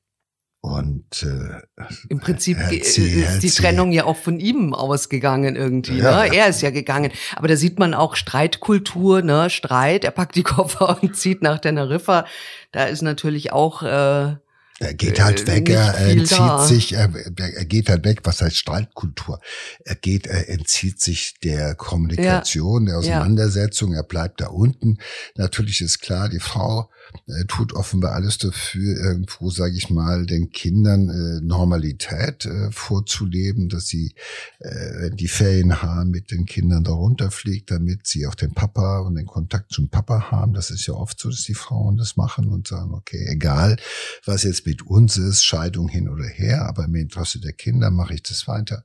Und 0.61 1.23
äh, 1.23 1.85
im 2.09 2.19
Prinzip 2.19 2.59
ist 2.73 2.97
die 2.97 3.51
Trennung 3.51 3.93
ja 3.93 4.05
auch 4.05 4.17
von 4.17 4.41
ihm 4.41 4.75
ausgegangen 4.75 5.55
irgendwie. 5.55 5.99
Ja, 5.99 6.25
ne? 6.25 6.35
Er 6.35 6.49
ist 6.49 6.63
ja 6.63 6.71
gegangen. 6.71 7.13
Aber 7.37 7.47
da 7.47 7.55
sieht 7.55 7.79
man 7.79 7.95
auch 7.95 8.17
Streitkultur, 8.17 9.23
ne? 9.23 9.51
Streit. 9.51 10.05
Er 10.05 10.11
packt 10.11 10.35
die 10.35 10.43
Koffer 10.43 10.99
und 11.03 11.17
zieht 11.17 11.43
nach 11.43 11.61
Teneriffa. 11.61 12.27
Da 12.73 12.85
ist 12.85 13.03
natürlich 13.03 13.53
auch 13.53 13.85
äh, 13.85 14.35
er 14.81 14.95
geht 14.95 15.21
halt 15.21 15.43
äh, 15.43 15.47
weg, 15.49 15.69
er 15.71 15.97
entzieht 15.99 16.39
da. 16.39 16.65
sich, 16.65 16.93
er, 16.93 17.13
er, 17.15 17.65
geht 17.65 17.89
halt 17.89 18.05
weg, 18.05 18.21
was 18.25 18.41
heißt 18.41 18.57
Streitkultur? 18.57 19.41
Er 19.85 19.97
geht, 19.97 20.27
er 20.27 20.49
entzieht 20.49 21.01
sich 21.01 21.35
der 21.43 21.75
Kommunikation, 21.75 22.85
ja. 22.85 22.91
der 22.91 22.99
Auseinandersetzung, 22.99 23.93
ja. 23.93 23.99
er 23.99 24.03
bleibt 24.05 24.41
da 24.41 24.49
unten. 24.49 24.99
Natürlich 25.35 25.81
ist 25.81 26.01
klar, 26.01 26.29
die 26.29 26.41
Frau 26.41 26.91
äh, 27.27 27.45
tut 27.47 27.73
offenbar 27.73 28.13
alles 28.13 28.39
dafür, 28.39 28.97
irgendwo, 29.01 29.51
sage 29.51 29.77
ich 29.77 29.91
mal, 29.91 30.27
den 30.27 30.51
Kindern 30.51 31.09
äh, 31.09 31.41
Normalität 31.41 32.47
äh, 32.47 32.71
vorzuleben, 32.71 33.69
dass 33.69 33.87
sie 33.87 34.15
äh, 34.61 35.11
die 35.11 35.29
Ferien 35.29 35.83
haben, 35.83 36.11
mit 36.11 36.31
den 36.31 36.47
Kindern 36.47 36.85
darunter 36.85 37.31
fliegt, 37.31 37.71
damit 37.71 38.07
sie 38.07 38.27
auch 38.27 38.35
den 38.35 38.53
Papa 38.53 39.01
und 39.01 39.15
den 39.15 39.27
Kontakt 39.27 39.73
zum 39.73 39.89
Papa 39.89 40.31
haben. 40.31 40.55
Das 40.55 40.71
ist 40.71 40.87
ja 40.87 40.95
oft 40.95 41.19
so, 41.19 41.29
dass 41.29 41.43
die 41.43 41.55
Frauen 41.55 41.97
das 41.97 42.17
machen 42.17 42.49
und 42.49 42.69
sagen, 42.69 42.95
okay, 42.95 43.27
egal, 43.29 43.77
was 44.25 44.43
jetzt 44.43 44.67
mit 44.67 44.83
uns 44.83 45.17
ist, 45.17 45.45
Scheidung 45.45 45.89
hin 45.89 46.09
oder 46.09 46.27
her, 46.27 46.67
aber 46.67 46.85
im 46.85 46.95
Interesse 46.95 47.41
der 47.41 47.53
Kinder 47.53 47.91
mache 47.91 48.15
ich 48.15 48.23
das 48.23 48.47
weiter. 48.49 48.85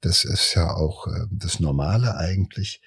Das 0.00 0.24
ist 0.24 0.54
ja 0.54 0.70
auch 0.74 1.06
äh, 1.06 1.26
das 1.30 1.60
Normale 1.60 2.16
eigentlich 2.16 2.80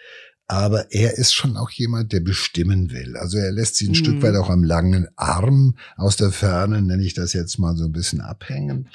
aber 0.54 0.92
er 0.92 1.18
ist 1.18 1.34
schon 1.34 1.58
auch 1.58 1.72
jemand, 1.72 2.14
der 2.14 2.20
bestimmen 2.20 2.92
will. 2.92 3.18
Also 3.18 3.40
er 3.40 3.52
lässt 3.52 3.76
sich 3.76 3.88
ein 3.88 3.92
mhm. 3.92 3.96
Stück 3.96 4.22
weit 4.22 4.36
auch 4.36 4.50
am 4.52 4.64
langen 4.64 5.08
Arm 5.16 5.76
aus 5.98 6.16
der 6.16 6.32
Ferne, 6.32 6.82
nenne 6.84 7.04
ich 7.04 7.16
das 7.16 7.34
jetzt 7.34 7.58
mal 7.58 7.76
so 7.76 7.86
ein 7.86 7.92
bisschen 7.92 8.22
abhängen. 8.22 8.88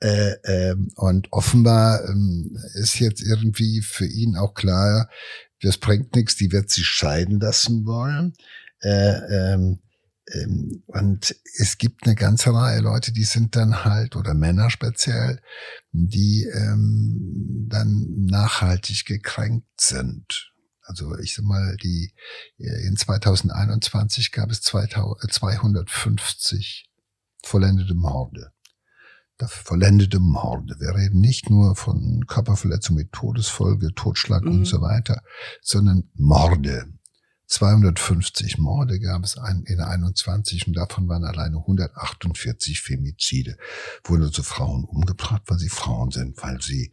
Äh, 0.00 0.32
äh, 0.42 0.76
und 0.96 1.32
offenbar 1.32 2.04
ähm, 2.08 2.58
ist 2.74 2.98
jetzt 2.98 3.22
irgendwie 3.22 3.82
für 3.82 4.04
ihn 4.04 4.36
auch 4.36 4.54
klar, 4.54 5.08
das 5.62 5.78
bringt 5.78 6.16
nichts, 6.16 6.34
die 6.34 6.50
wird 6.50 6.70
sich 6.70 6.86
scheiden 6.86 7.38
lassen 7.38 7.86
wollen. 7.86 8.32
Äh, 8.80 9.52
ähm, 9.54 9.78
ähm, 10.34 10.82
und 10.86 11.36
es 11.56 11.78
gibt 11.78 12.04
eine 12.04 12.16
ganze 12.16 12.52
Reihe 12.52 12.80
Leute, 12.80 13.12
die 13.12 13.24
sind 13.24 13.54
dann 13.54 13.84
halt, 13.84 14.16
oder 14.16 14.34
Männer 14.34 14.70
speziell, 14.70 15.40
die 15.92 16.46
ähm, 16.52 17.68
dann 17.70 18.26
nachhaltig 18.26 19.04
gekränkt 19.04 19.80
sind. 19.80 20.52
Also 20.86 21.18
ich 21.18 21.34
sag 21.34 21.44
mal, 21.44 21.76
die 21.82 22.14
äh, 22.58 22.86
in 22.86 22.96
2021 22.96 24.32
gab 24.32 24.50
es 24.50 24.62
250 24.62 26.88
vollendete 27.42 27.94
Morde. 27.94 28.52
Vollendete 29.38 30.18
Morde. 30.18 30.76
Wir 30.78 30.94
reden 30.94 31.20
nicht 31.20 31.50
nur 31.50 31.76
von 31.76 32.24
Körperverletzung 32.26 32.96
mit 32.96 33.12
Todesfolge, 33.12 33.92
Totschlag 33.94 34.44
mhm. 34.44 34.52
und 34.52 34.64
so 34.64 34.80
weiter, 34.80 35.20
sondern 35.60 36.08
Morde. 36.14 36.86
250 37.48 38.58
Morde 38.58 38.98
gab 38.98 39.22
es 39.22 39.36
in 39.66 39.80
21 39.80 40.66
und 40.66 40.76
davon 40.76 41.08
waren 41.08 41.24
alleine 41.24 41.58
148 41.58 42.80
Femizide. 42.80 43.56
Wurden 44.04 44.24
also 44.24 44.42
Frauen 44.42 44.84
umgebracht, 44.84 45.42
weil 45.46 45.58
sie 45.58 45.68
Frauen 45.68 46.10
sind, 46.10 46.42
weil 46.42 46.60
sie 46.60 46.90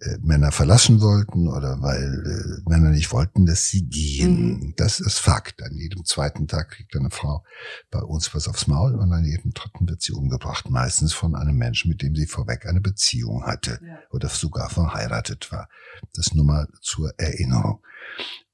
äh, 0.00 0.18
Männer 0.20 0.50
verlassen 0.50 1.00
wollten 1.00 1.48
oder 1.48 1.80
weil 1.80 2.02
äh, 2.02 2.68
Männer 2.68 2.90
nicht 2.90 3.12
wollten, 3.12 3.46
dass 3.46 3.68
sie 3.68 3.86
gehen. 3.86 4.58
Mhm. 4.58 4.74
Das 4.76 4.98
ist 4.98 5.18
Fakt. 5.18 5.62
An 5.62 5.76
jedem 5.76 6.04
zweiten 6.04 6.48
Tag 6.48 6.70
kriegt 6.70 6.96
eine 6.96 7.10
Frau 7.10 7.44
bei 7.90 8.00
uns 8.00 8.34
was 8.34 8.48
aufs 8.48 8.66
Maul 8.66 8.96
und 8.96 9.12
an 9.12 9.24
jedem 9.24 9.52
dritten 9.52 9.88
wird 9.88 10.02
sie 10.02 10.12
umgebracht. 10.12 10.68
Meistens 10.70 11.12
von 11.12 11.36
einem 11.36 11.56
Menschen, 11.56 11.88
mit 11.88 12.02
dem 12.02 12.16
sie 12.16 12.26
vorweg 12.26 12.66
eine 12.66 12.80
Beziehung 12.80 13.46
hatte 13.46 13.78
ja. 13.80 13.98
oder 14.10 14.28
sogar 14.28 14.70
verheiratet 14.70 15.52
war. 15.52 15.68
Das 16.14 16.34
nur 16.34 16.44
mal 16.44 16.68
zur 16.80 17.14
Erinnerung. 17.16 17.80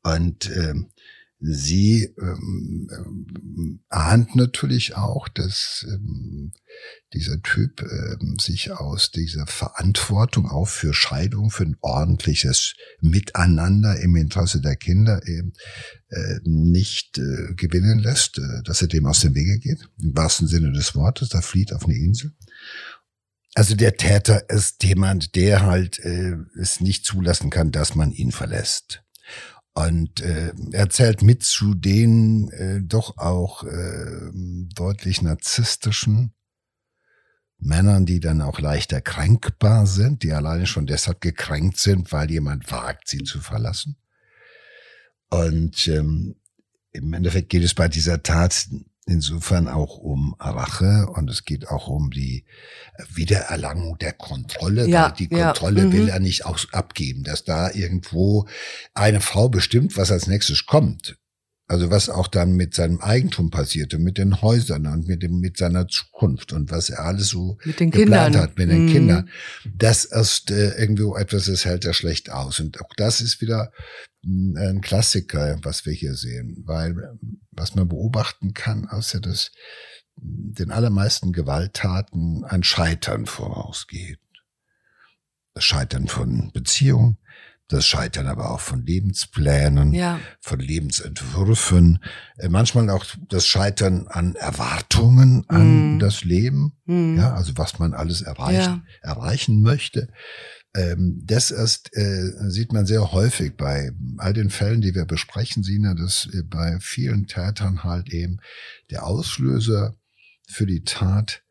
Und 0.02 0.50
ähm, 0.50 0.90
sie 1.40 2.14
ähm, 2.20 2.88
ähm, 2.92 3.80
ahnt 3.88 4.36
natürlich 4.36 4.96
auch, 4.96 5.28
dass 5.28 5.86
ähm, 5.88 6.52
dieser 7.14 7.40
Typ 7.42 7.82
ähm, 7.82 8.38
sich 8.38 8.70
aus 8.72 9.10
dieser 9.10 9.46
Verantwortung 9.46 10.46
auch 10.46 10.68
für 10.68 10.92
Scheidung, 10.92 11.50
für 11.50 11.64
ein 11.64 11.76
ordentliches 11.80 12.74
Miteinander 13.00 13.98
im 14.00 14.16
Interesse 14.16 14.60
der 14.60 14.76
Kinder 14.76 15.26
eben 15.26 15.52
äh, 16.10 16.40
nicht 16.44 17.18
äh, 17.18 17.54
gewinnen 17.54 17.98
lässt, 17.98 18.38
äh, 18.38 18.62
dass 18.64 18.82
er 18.82 18.88
dem 18.88 19.06
aus 19.06 19.20
dem 19.20 19.34
Wege 19.34 19.58
geht, 19.58 19.88
im 20.00 20.16
wahrsten 20.16 20.46
Sinne 20.46 20.72
des 20.72 20.94
Wortes, 20.94 21.30
da 21.30 21.40
flieht 21.40 21.72
auf 21.72 21.86
eine 21.86 21.96
Insel. 21.96 22.32
Also 23.54 23.74
der 23.74 23.96
Täter 23.96 24.48
ist 24.48 24.84
jemand, 24.84 25.34
der 25.34 25.62
halt 25.62 25.98
äh, 26.00 26.36
es 26.60 26.80
nicht 26.80 27.04
zulassen 27.04 27.50
kann, 27.50 27.72
dass 27.72 27.94
man 27.94 28.12
ihn 28.12 28.30
verlässt. 28.30 29.02
Und 29.86 30.20
äh, 30.20 30.52
er 30.72 30.90
zählt 30.90 31.22
mit 31.22 31.42
zu 31.42 31.74
den 31.74 32.50
äh, 32.50 32.80
doch 32.82 33.16
auch 33.16 33.64
äh, 33.64 34.30
deutlich 34.74 35.22
narzisstischen 35.22 36.34
Männern, 37.58 38.04
die 38.04 38.20
dann 38.20 38.42
auch 38.42 38.58
leichter 38.60 39.00
kränkbar 39.00 39.86
sind, 39.86 40.22
die 40.22 40.32
alleine 40.32 40.66
schon 40.66 40.86
deshalb 40.86 41.20
gekränkt 41.20 41.78
sind, 41.78 42.12
weil 42.12 42.30
jemand 42.30 42.70
wagt, 42.70 43.08
sie 43.08 43.22
zu 43.22 43.40
verlassen. 43.40 43.96
Und 45.30 45.86
ähm, 45.88 46.36
im 46.92 47.12
Endeffekt 47.12 47.48
geht 47.48 47.62
es 47.62 47.74
bei 47.74 47.88
dieser 47.88 48.22
Tat 48.22 48.68
insofern 49.10 49.66
auch 49.66 49.98
um 49.98 50.36
Rache 50.38 51.08
und 51.12 51.28
es 51.28 51.44
geht 51.44 51.68
auch 51.68 51.88
um 51.88 52.10
die 52.10 52.44
Wiedererlangung 53.12 53.98
der 53.98 54.12
Kontrolle, 54.12 54.86
ja, 54.86 55.06
weil 55.06 55.12
die 55.12 55.28
Kontrolle 55.28 55.86
ja, 55.86 55.92
will 55.92 56.02
mhm. 56.02 56.08
er 56.08 56.20
nicht 56.20 56.46
auch 56.46 56.58
abgeben, 56.72 57.24
dass 57.24 57.44
da 57.44 57.70
irgendwo 57.72 58.46
eine 58.94 59.20
Frau 59.20 59.48
bestimmt, 59.48 59.96
was 59.96 60.12
als 60.12 60.28
nächstes 60.28 60.64
kommt. 60.66 61.16
Also 61.66 61.88
was 61.90 62.08
auch 62.08 62.26
dann 62.26 62.54
mit 62.54 62.74
seinem 62.74 63.00
Eigentum 63.00 63.50
passierte, 63.50 63.98
mit 63.98 64.18
den 64.18 64.42
Häusern 64.42 64.88
und 64.88 65.06
mit 65.06 65.22
dem, 65.22 65.38
mit 65.38 65.56
seiner 65.56 65.86
Zukunft 65.86 66.52
und 66.52 66.72
was 66.72 66.90
er 66.90 67.04
alles 67.04 67.28
so 67.28 67.58
geplant 67.62 67.92
Kindern. 67.92 68.36
hat 68.38 68.58
mit 68.58 68.70
den 68.70 68.86
mhm. 68.86 68.92
Kindern. 68.92 69.28
Das 69.72 70.04
ist 70.04 70.50
äh, 70.50 70.70
irgendwo 70.80 71.16
etwas, 71.16 71.44
das 71.44 71.64
hält 71.64 71.84
er 71.84 71.94
schlecht 71.94 72.30
aus. 72.30 72.58
Und 72.58 72.80
auch 72.80 72.92
das 72.96 73.20
ist 73.20 73.40
wieder 73.40 73.70
ein 74.22 74.80
Klassiker, 74.80 75.58
was 75.62 75.86
wir 75.86 75.92
hier 75.92 76.14
sehen, 76.14 76.62
weil 76.66 77.18
was 77.52 77.74
man 77.74 77.88
beobachten 77.88 78.52
kann, 78.54 78.88
außer 78.88 79.20
dass 79.20 79.52
den 80.16 80.70
allermeisten 80.70 81.32
Gewalttaten 81.32 82.44
ein 82.44 82.62
Scheitern 82.62 83.26
vorausgeht. 83.26 84.18
Das 85.54 85.64
Scheitern 85.64 86.06
von 86.06 86.52
Beziehungen, 86.52 87.18
das 87.68 87.86
Scheitern 87.86 88.26
aber 88.26 88.50
auch 88.50 88.60
von 88.60 88.84
Lebensplänen, 88.84 89.92
ja. 89.92 90.20
von 90.40 90.60
Lebensentwürfen, 90.60 92.02
äh, 92.36 92.48
manchmal 92.48 92.90
auch 92.90 93.04
das 93.28 93.46
Scheitern 93.46 94.08
an 94.08 94.34
Erwartungen 94.34 95.44
an 95.48 95.96
mm. 95.96 95.98
das 96.00 96.24
Leben, 96.24 96.72
mm. 96.84 97.16
ja, 97.16 97.32
also 97.32 97.52
was 97.56 97.78
man 97.78 97.94
alles 97.94 98.22
erreichen, 98.22 98.84
ja. 99.02 99.08
erreichen 99.08 99.62
möchte. 99.62 100.08
Ähm, 100.74 101.22
das 101.24 101.50
erst 101.50 101.96
äh, 101.96 102.30
sieht 102.48 102.72
man 102.72 102.86
sehr 102.86 103.12
häufig 103.12 103.56
bei 103.56 103.90
all 104.18 104.32
den 104.32 104.50
Fällen, 104.50 104.80
die 104.80 104.94
wir 104.94 105.04
besprechen, 105.04 105.62
Sina, 105.62 105.94
dass 105.94 106.28
äh, 106.32 106.42
bei 106.44 106.78
vielen 106.80 107.26
Tätern 107.26 107.82
halt 107.82 108.10
eben 108.10 108.38
der 108.90 109.04
Auslöser 109.04 109.96
für 110.48 110.66
die 110.66 110.84
Tat 110.84 111.42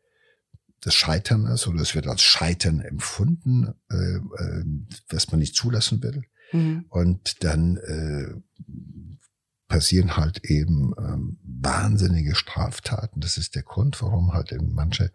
das 0.80 0.94
Scheitern 0.94 1.46
ist 1.46 1.66
oder 1.66 1.82
es 1.82 1.94
wird 1.94 2.06
als 2.06 2.22
Scheitern 2.22 2.80
empfunden, 2.80 3.74
äh, 3.90 4.16
äh, 4.16 4.64
was 5.10 5.30
man 5.30 5.40
nicht 5.40 5.54
zulassen 5.54 6.02
will. 6.02 6.22
Mhm. 6.52 6.86
Und 6.88 7.44
dann 7.44 7.76
äh, 7.76 8.34
passieren 9.70 10.16
halt 10.16 10.44
eben 10.44 10.92
ähm, 10.98 11.38
wahnsinnige 11.44 12.34
Straftaten. 12.34 13.20
Das 13.20 13.38
ist 13.38 13.54
der 13.54 13.62
Grund, 13.62 14.02
warum 14.02 14.34
halt 14.34 14.50
eben 14.52 14.74
manche 14.74 15.12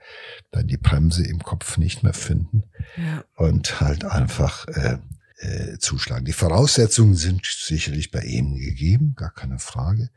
dann 0.52 0.66
die 0.66 0.78
Bremse 0.78 1.28
im 1.28 1.44
Kopf 1.44 1.78
nicht 1.78 2.04
mehr 2.04 2.14
finden 2.14 2.64
ja. 2.96 3.24
und 3.36 3.82
halt 3.82 4.06
einfach 4.06 4.66
äh, 4.70 4.98
äh, 5.40 5.78
zuschlagen. 5.78 6.24
Die 6.24 6.34
Voraussetzungen 6.34 7.16
sind 7.16 7.46
sicherlich 7.46 8.12
bei 8.12 8.22
ihm 8.22 8.56
gegeben, 8.56 9.14
gar 9.18 9.32
keine 9.32 9.60
Frage. 9.60 10.10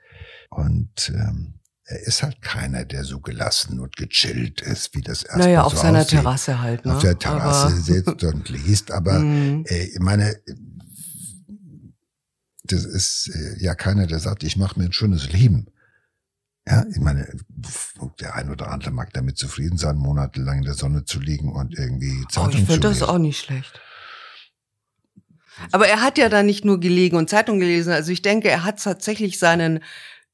Und 0.51 1.13
ähm, 1.13 1.55
er 1.85 2.07
ist 2.07 2.23
halt 2.23 2.41
keiner, 2.41 2.85
der 2.85 3.03
so 3.03 3.19
gelassen 3.19 3.81
und 3.81 3.97
gechillt 3.97 4.61
ist, 4.61 4.95
wie 4.95 5.01
das 5.01 5.25
erstmal 5.25 5.47
Naja, 5.47 5.63
auf 5.65 5.73
so 5.73 5.83
seiner 5.83 6.01
aussieht. 6.01 6.21
Terrasse 6.21 6.61
halt. 6.61 6.85
Ne? 6.85 6.95
Auf 6.95 7.03
der 7.03 7.19
Terrasse 7.19 7.73
aber 7.73 7.77
sitzt 7.77 8.23
und 8.23 8.49
liest. 8.51 8.93
Aber 8.93 9.19
mm. 9.19 9.65
äh, 9.67 9.85
ich 9.85 9.99
meine, 9.99 10.37
das 12.73 12.85
ist 12.85 13.31
äh, 13.35 13.63
ja 13.63 13.75
keiner, 13.75 14.07
der 14.07 14.19
sagt, 14.19 14.43
ich 14.43 14.57
mache 14.57 14.79
mir 14.79 14.87
ein 14.87 14.93
schönes 14.93 15.33
Leben. 15.33 15.67
Ja, 16.67 16.85
ich 16.91 17.01
meine, 17.01 17.27
der 18.21 18.35
ein 18.35 18.51
oder 18.51 18.71
andere 18.71 18.91
mag 18.91 19.13
damit 19.15 19.39
zufrieden 19.39 19.79
sein, 19.79 19.97
monatelang 19.97 20.59
in 20.59 20.65
der 20.65 20.75
Sonne 20.75 21.05
zu 21.05 21.19
liegen 21.19 21.51
und 21.51 21.79
irgendwie 21.79 22.27
Zeitung 22.29 22.55
oh, 22.55 22.59
ich 22.59 22.67
finde 22.67 22.89
das 22.89 23.03
auch 23.03 23.19
nicht 23.19 23.39
schlecht. 23.39 23.81
Aber 25.73 25.89
er 25.89 26.03
hat 26.03 26.19
ja 26.19 26.29
da 26.29 26.43
nicht 26.43 26.65
nur 26.65 26.79
gelegen 26.79 27.17
und 27.17 27.31
Zeitung 27.31 27.59
gelesen. 27.59 27.93
Also 27.93 28.13
ich 28.13 28.23
denke, 28.23 28.49
er 28.49 28.65
hat 28.65 28.83
tatsächlich 28.83 29.39
seinen 29.39 29.81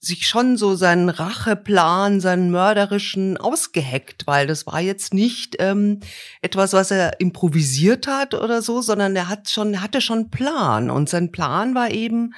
sich 0.05 0.27
schon 0.27 0.57
so 0.57 0.75
seinen 0.75 1.09
Racheplan, 1.09 2.21
seinen 2.21 2.51
mörderischen 2.51 3.37
ausgeheckt, 3.37 4.27
weil 4.27 4.47
das 4.47 4.67
war 4.67 4.81
jetzt 4.81 5.15
nicht 5.15 5.57
ähm, 5.59 6.01
etwas, 6.43 6.73
was 6.73 6.91
er 6.91 7.21
improvisiert 7.21 8.07
hat 8.07 8.35
oder 8.35 8.63
so, 8.63 8.83
sondern 8.83 9.17
er 9.17 9.29
hat 9.29 9.51
schon, 9.51 9.81
hatte 9.81 10.01
schon 10.01 10.31
Plan. 10.31 10.91
Und 10.91 11.09
sein 11.09 11.33
Plan 11.33 11.75
war 11.75 11.91
eben, 11.91 12.35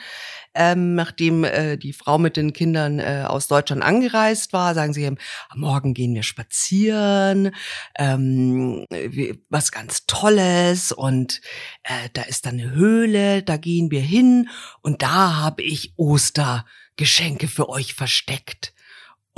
ähm, 0.56 0.94
nachdem 0.94 1.44
äh, 1.44 1.76
die 1.76 1.92
Frau 1.92 2.18
mit 2.18 2.36
den 2.36 2.52
Kindern 2.52 2.98
äh, 2.98 3.24
aus 3.26 3.46
Deutschland 3.46 3.82
angereist 3.82 4.52
war, 4.52 4.74
sagen 4.74 4.94
sie 4.94 5.04
ihm, 5.04 5.18
morgen 5.54 5.94
gehen 5.94 6.14
wir 6.14 6.22
spazieren, 6.22 7.52
ähm, 7.98 8.86
was 9.50 9.70
ganz 9.70 10.06
Tolles 10.06 10.92
und 10.92 11.40
äh, 11.82 12.08
da 12.14 12.22
ist 12.22 12.46
dann 12.46 12.54
eine 12.54 12.70
Höhle, 12.70 13.42
da 13.42 13.58
gehen 13.58 13.90
wir 13.90 14.00
hin 14.00 14.48
und 14.80 15.02
da 15.02 15.36
habe 15.36 15.62
ich 15.62 15.92
Oster 15.96 16.64
Geschenke 16.96 17.48
für 17.48 17.68
euch 17.68 17.94
versteckt. 17.94 18.72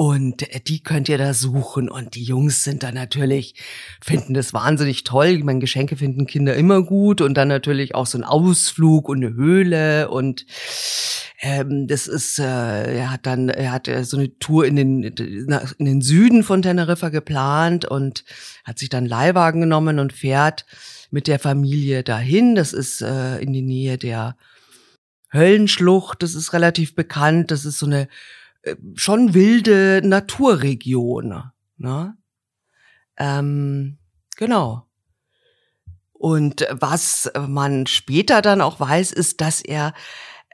Und 0.01 0.55
äh, 0.55 0.61
die 0.61 0.81
könnt 0.81 1.09
ihr 1.09 1.19
da 1.19 1.35
suchen. 1.35 1.89
Und 1.89 2.15
die 2.15 2.23
Jungs 2.23 2.63
sind 2.63 2.85
da 2.85 2.93
natürlich, 2.93 3.57
finden 4.01 4.33
das 4.33 4.55
wahnsinnig 4.55 5.03
toll. 5.03 5.27
Ich 5.27 5.43
meine, 5.43 5.59
Geschenke 5.59 5.97
finden 5.97 6.29
Kinder 6.29 6.55
immer 6.55 6.83
gut. 6.83 7.21
Und 7.21 7.35
dann 7.35 7.49
natürlich 7.49 7.97
auch 7.97 8.07
so 8.07 8.17
ein 8.17 8.23
Ausflug 8.23 9.09
und 9.09 9.25
eine 9.25 9.35
Höhle. 9.35 10.09
Und 10.09 10.47
ähm, 11.41 11.89
das 11.89 12.07
ist, 12.07 12.39
äh, 12.39 12.45
er 12.99 13.11
hat 13.11 13.27
dann, 13.27 13.49
er 13.49 13.73
hat 13.73 13.89
äh, 13.89 14.05
so 14.05 14.19
eine 14.19 14.39
Tour 14.39 14.67
in 14.67 14.77
den, 14.77 15.03
in 15.03 15.85
den 15.85 16.01
Süden 16.01 16.45
von 16.45 16.63
Teneriffa 16.63 17.09
geplant 17.09 17.85
und 17.85 18.25
hat 18.63 18.79
sich 18.79 18.91
dann 18.91 19.05
Leihwagen 19.05 19.63
genommen 19.63 19.99
und 19.99 20.13
fährt 20.13 20.65
mit 21.11 21.27
der 21.27 21.41
Familie 21.41 22.05
dahin. 22.05 22.55
Das 22.55 22.73
ist 22.73 23.03
äh, 23.03 23.39
in 23.39 23.53
die 23.53 23.63
Nähe 23.63 23.99
der 23.99 24.37
Höllenschlucht, 25.33 26.23
das 26.23 26.35
ist 26.35 26.53
relativ 26.53 26.95
bekannt, 26.95 27.51
das 27.51 27.65
ist 27.65 27.79
so 27.79 27.87
eine 27.87 28.09
äh, 28.63 28.77
schon 28.95 29.35
wilde 29.35 30.01
Naturregion. 30.05 31.51
Ne? 31.77 32.17
Ähm, 33.17 33.99
genau. 34.37 34.87
Und 36.13 36.67
was 36.71 37.31
man 37.47 37.87
später 37.87 38.43
dann 38.43 38.61
auch 38.61 38.81
weiß, 38.81 39.13
ist, 39.13 39.41
dass 39.41 39.61
er 39.61 39.95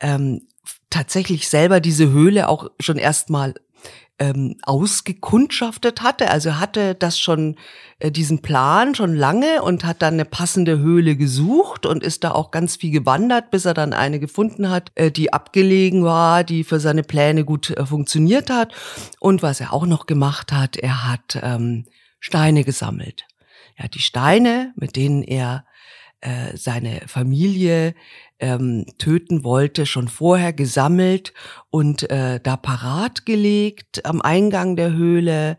ähm, 0.01 0.47
tatsächlich 0.91 1.49
selber 1.49 1.81
diese 1.81 2.11
Höhle 2.11 2.49
auch 2.49 2.71
schon 2.81 2.99
erstmal 2.99 3.55
ähm, 4.19 4.57
ausgekundschaftet 4.63 6.03
hatte. 6.03 6.31
Also 6.31 6.59
hatte 6.59 6.95
das 6.95 7.19
schon, 7.19 7.57
äh, 7.99 8.11
diesen 8.11 8.43
Plan 8.43 8.95
schon 8.95 9.15
lange 9.15 9.63
und 9.63 9.85
hat 9.85 10.03
dann 10.03 10.15
eine 10.15 10.25
passende 10.25 10.79
Höhle 10.79 11.17
gesucht 11.17 11.85
und 11.85 12.05
ist 12.05 12.23
da 12.23 12.31
auch 12.31 12.51
ganz 12.51 12.77
viel 12.77 12.93
gewandert, 12.93 13.51
bis 13.51 13.65
er 13.65 13.75
dann 13.75 13.93
eine 13.93 14.21
gefunden 14.21 14.71
hat, 14.71 14.93
äh, 14.95 15.11
die 15.11 15.33
abgelegen 15.33 16.05
war, 16.05 16.45
die 16.45 16.63
für 16.63 16.79
seine 16.79 17.03
Pläne 17.03 17.45
gut 17.45 17.71
äh, 17.71 17.85
funktioniert 17.87 18.51
hat. 18.51 18.73
Und 19.19 19.43
was 19.43 19.61
er 19.61 19.73
auch 19.73 19.87
noch 19.87 20.07
gemacht 20.07 20.53
hat, 20.53 20.77
er 20.77 21.11
hat 21.11 21.39
ähm, 21.43 21.87
Steine 22.21 22.65
gesammelt. 22.65 23.27
Hat 23.77 23.95
die 23.95 24.01
Steine, 24.01 24.73
mit 24.77 24.95
denen 24.95 25.25
er 25.25 25.65
äh, 26.25 26.57
seine 26.57 27.03
Familie 27.07 27.95
ähm, 28.39 28.87
töten 28.99 29.45
wollte, 29.45 29.87
schon 29.87 30.09
vorher 30.09 30.53
gesammelt 30.53 31.33
und 31.71 32.11
äh, 32.11 32.41
da 32.41 32.57
parat 32.57 33.27
gelegt 33.27 34.05
am 34.05 34.21
Eingang 34.21 34.77
der 34.77 34.93
Höhle, 34.93 35.57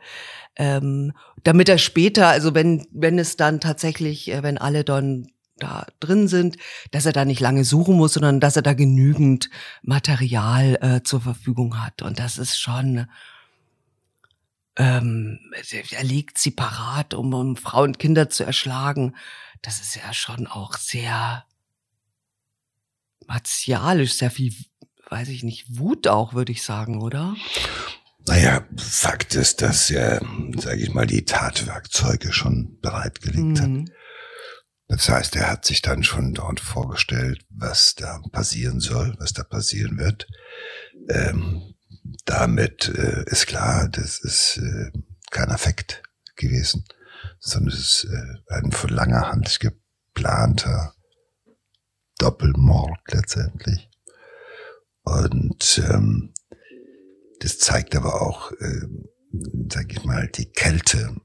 ähm, 0.56 1.14
damit 1.44 1.70
er 1.70 1.78
später, 1.78 2.28
also 2.28 2.54
wenn 2.54 2.86
wenn 2.92 3.20
es 3.20 3.38
dann 3.38 3.60
tatsächlich, 3.60 4.32
äh, 4.32 4.44
wenn 4.44 4.58
alle 4.58 4.84
dann 4.84 5.28
da 5.58 5.88
drin 6.00 6.28
sind, 6.28 6.58
dass 6.92 7.06
er 7.06 7.14
da 7.14 7.24
nicht 7.26 7.40
lange 7.40 7.64
suchen 7.64 7.96
muss, 7.96 8.14
sondern 8.14 8.40
dass 8.40 8.56
er 8.56 8.62
da 8.62 8.74
genügend 8.74 9.50
Material 9.82 10.78
äh, 10.82 11.04
zur 11.04 11.22
Verfügung 11.22 11.82
hat. 11.82 12.02
Und 12.02 12.20
das 12.20 12.38
ist 12.38 12.60
schon, 12.60 13.08
ähm, 14.76 15.40
er 15.92 16.04
legt 16.04 16.38
sie 16.38 16.52
parat, 16.52 17.14
um, 17.14 17.34
um 17.34 17.56
Frauen 17.56 17.92
und 17.92 18.00
Kinder 18.00 18.30
zu 18.30 18.44
erschlagen. 18.44 19.16
Das 19.62 19.80
ist 19.80 19.96
ja 19.96 20.14
schon 20.14 20.48
auch 20.48 20.74
sehr 20.74 21.46
martialisch, 23.28 24.14
sehr 24.14 24.32
viel, 24.32 24.54
weiß 25.10 25.30
ich 25.30 25.44
nicht, 25.44 25.78
Wut 25.78 26.08
auch, 26.08 26.34
würde 26.34 26.52
ich 26.52 26.64
sagen, 26.64 27.02
oder? 27.02 27.36
Naja, 28.28 28.68
Fakt 28.78 29.36
ist, 29.36 29.62
dass 29.62 29.92
er, 29.92 30.22
sage 30.58 30.82
ich 30.82 30.94
mal, 30.94 31.06
die 31.06 31.26
Tatwerkzeuge 31.26 32.34
schon 32.34 32.80
bereitgelegt 32.82 33.60
mhm. 33.60 33.84
hat. 33.84 33.92
Das 34.88 35.10
heißt, 35.10 35.36
er 35.36 35.50
hat 35.50 35.66
sich 35.66 35.82
dann 35.82 36.04
schon 36.04 36.34
dort 36.34 36.60
vorgestellt, 36.60 37.44
was 37.50 37.96
da 37.96 38.22
passieren 38.32 38.80
soll, 38.80 39.16
was 39.20 39.34
da 39.34 39.44
passieren 39.44 39.98
wird. 39.98 40.28
Ähm, 41.10 41.76
damit 42.26 42.88
äh, 42.90 43.24
ist 43.28 43.48
klar, 43.48 43.90
das 43.90 44.20
ist 44.20 44.58
äh, 44.58 44.92
kein 45.32 45.50
Affekt 45.50 46.04
gewesen, 46.36 46.86
sondern 47.40 47.74
es 47.74 47.80
ist 47.80 48.08
äh, 48.12 48.54
ein 48.54 48.72
von 48.72 48.90
langer 48.90 49.32
Hand 49.32 49.60
geplanter 49.60 50.95
Doppelmord 52.18 53.00
letztendlich. 53.12 53.90
Und 55.04 55.82
ähm, 55.90 56.34
das 57.40 57.60
zeigt 57.60 57.96
aber 57.96 58.22
auch, 58.22 58.52
äh, 58.54 58.88
sage 59.70 59.88
ich 59.92 60.04
mal, 60.04 60.28
die 60.28 60.52
Kälte. 60.52 61.16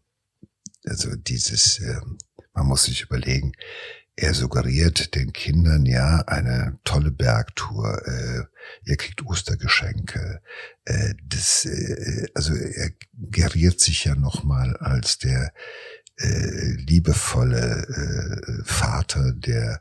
Also 0.84 1.14
dieses, 1.16 1.78
äh, 1.80 2.00
man 2.52 2.66
muss 2.66 2.84
sich 2.84 3.02
überlegen, 3.02 3.52
er 4.16 4.34
suggeriert 4.34 5.14
den 5.14 5.32
Kindern 5.32 5.86
ja 5.86 6.18
eine 6.26 6.78
tolle 6.84 7.10
Bergtour. 7.10 8.06
Äh, 8.06 8.42
ihr 8.84 8.96
kriegt 8.96 9.24
Ostergeschenke. 9.24 10.42
Äh, 10.84 11.14
das, 11.24 11.64
äh, 11.64 12.26
also 12.34 12.54
er 12.54 12.90
geriert 13.12 13.80
sich 13.80 14.04
ja 14.04 14.14
nochmal 14.14 14.76
als 14.76 15.16
der 15.16 15.52
äh, 16.18 16.72
liebevolle 16.86 17.86
äh, 17.86 18.64
Vater, 18.64 19.32
der 19.32 19.80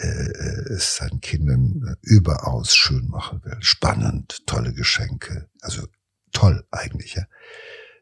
äh, 0.00 0.72
es 0.72 0.96
seinen 0.96 1.20
Kindern 1.20 1.96
überaus 2.02 2.74
schön 2.74 3.08
machen 3.08 3.44
will. 3.44 3.56
Spannend, 3.60 4.46
tolle 4.46 4.72
Geschenke. 4.72 5.48
Also 5.60 5.86
toll 6.32 6.66
eigentlich. 6.70 7.14
Ja? 7.14 7.26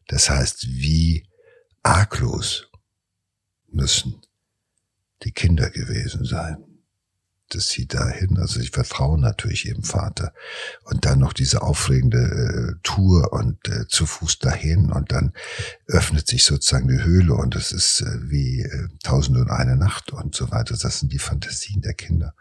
Das 0.07 0.31
heißt, 0.31 0.69
wie 0.69 1.29
arglos 1.83 2.71
müssen 3.67 4.21
die 5.23 5.33
Kinder 5.33 5.71
gewesen 5.71 6.25
sein 6.25 6.68
dass 7.55 7.69
sie 7.69 7.87
dahin, 7.87 8.39
also 8.39 8.61
ich 8.61 8.71
vertraue 8.71 9.19
natürlich 9.19 9.67
ihrem 9.67 9.83
Vater 9.83 10.33
und 10.85 11.05
dann 11.05 11.19
noch 11.19 11.33
diese 11.33 11.63
aufregende 11.63 12.19
äh, 12.19 12.81
Tour 12.83 13.33
und 13.33 13.69
äh, 13.69 13.87
zu 13.89 14.07
Fuß 14.07 14.39
dahin 14.39 14.93
und 14.93 15.13
dann 15.13 15.33
öffnet 15.87 16.27
sich 16.27 16.45
sozusagen 16.45 16.89
die 16.89 17.03
Höhle 17.03 17.35
und 17.35 17.57
es 17.57 17.73
ist 17.73 18.03
äh, 18.03 18.31
wie 18.31 18.61
äh, 18.61 18.89
und 19.09 19.51
eine 19.51 19.77
Nacht 19.77 20.13
und 20.13 20.35
so 20.35 20.51
weiter. 20.51 20.77
Das 20.77 21.01
sind 21.01 21.13
die 21.13 21.19
Fantasien 21.19 21.81
der 21.81 21.95
Kinder. 21.95 22.35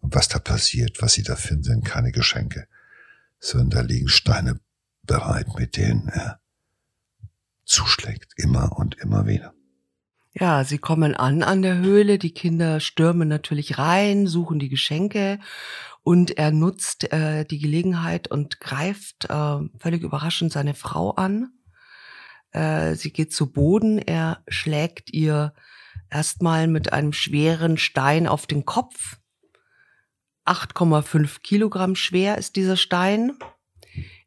Und 0.00 0.14
was 0.14 0.28
da 0.28 0.38
passiert, 0.38 1.00
was 1.02 1.12
sie 1.14 1.22
da 1.22 1.36
finden, 1.36 1.64
sind 1.64 1.84
keine 1.84 2.12
Geschenke, 2.12 2.66
sondern 3.38 3.70
da 3.70 3.80
liegen 3.80 4.08
Steine 4.08 4.60
bereit, 5.02 5.54
mit 5.58 5.76
denen 5.76 6.08
er 6.08 6.40
zuschlägt, 7.64 8.32
immer 8.36 8.76
und 8.76 8.96
immer 8.96 9.26
wieder. 9.26 9.54
Ja, 10.32 10.62
sie 10.62 10.78
kommen 10.78 11.14
an 11.16 11.42
an 11.42 11.62
der 11.62 11.78
Höhle, 11.78 12.16
die 12.18 12.32
Kinder 12.32 12.78
stürmen 12.78 13.26
natürlich 13.26 13.78
rein, 13.78 14.28
suchen 14.28 14.60
die 14.60 14.68
Geschenke 14.68 15.40
und 16.02 16.38
er 16.38 16.52
nutzt 16.52 17.12
äh, 17.12 17.44
die 17.44 17.58
Gelegenheit 17.58 18.28
und 18.28 18.60
greift 18.60 19.24
äh, 19.28 19.58
völlig 19.78 20.02
überraschend 20.02 20.52
seine 20.52 20.74
Frau 20.74 21.10
an. 21.10 21.52
Äh, 22.52 22.94
sie 22.94 23.12
geht 23.12 23.32
zu 23.32 23.52
Boden, 23.52 23.98
er 23.98 24.42
schlägt 24.46 25.12
ihr 25.12 25.52
erstmal 26.10 26.68
mit 26.68 26.92
einem 26.92 27.12
schweren 27.12 27.76
Stein 27.76 28.28
auf 28.28 28.46
den 28.46 28.64
Kopf. 28.64 29.18
8,5 30.46 31.40
Kilogramm 31.40 31.96
schwer 31.96 32.38
ist 32.38 32.54
dieser 32.54 32.76
Stein. 32.76 33.36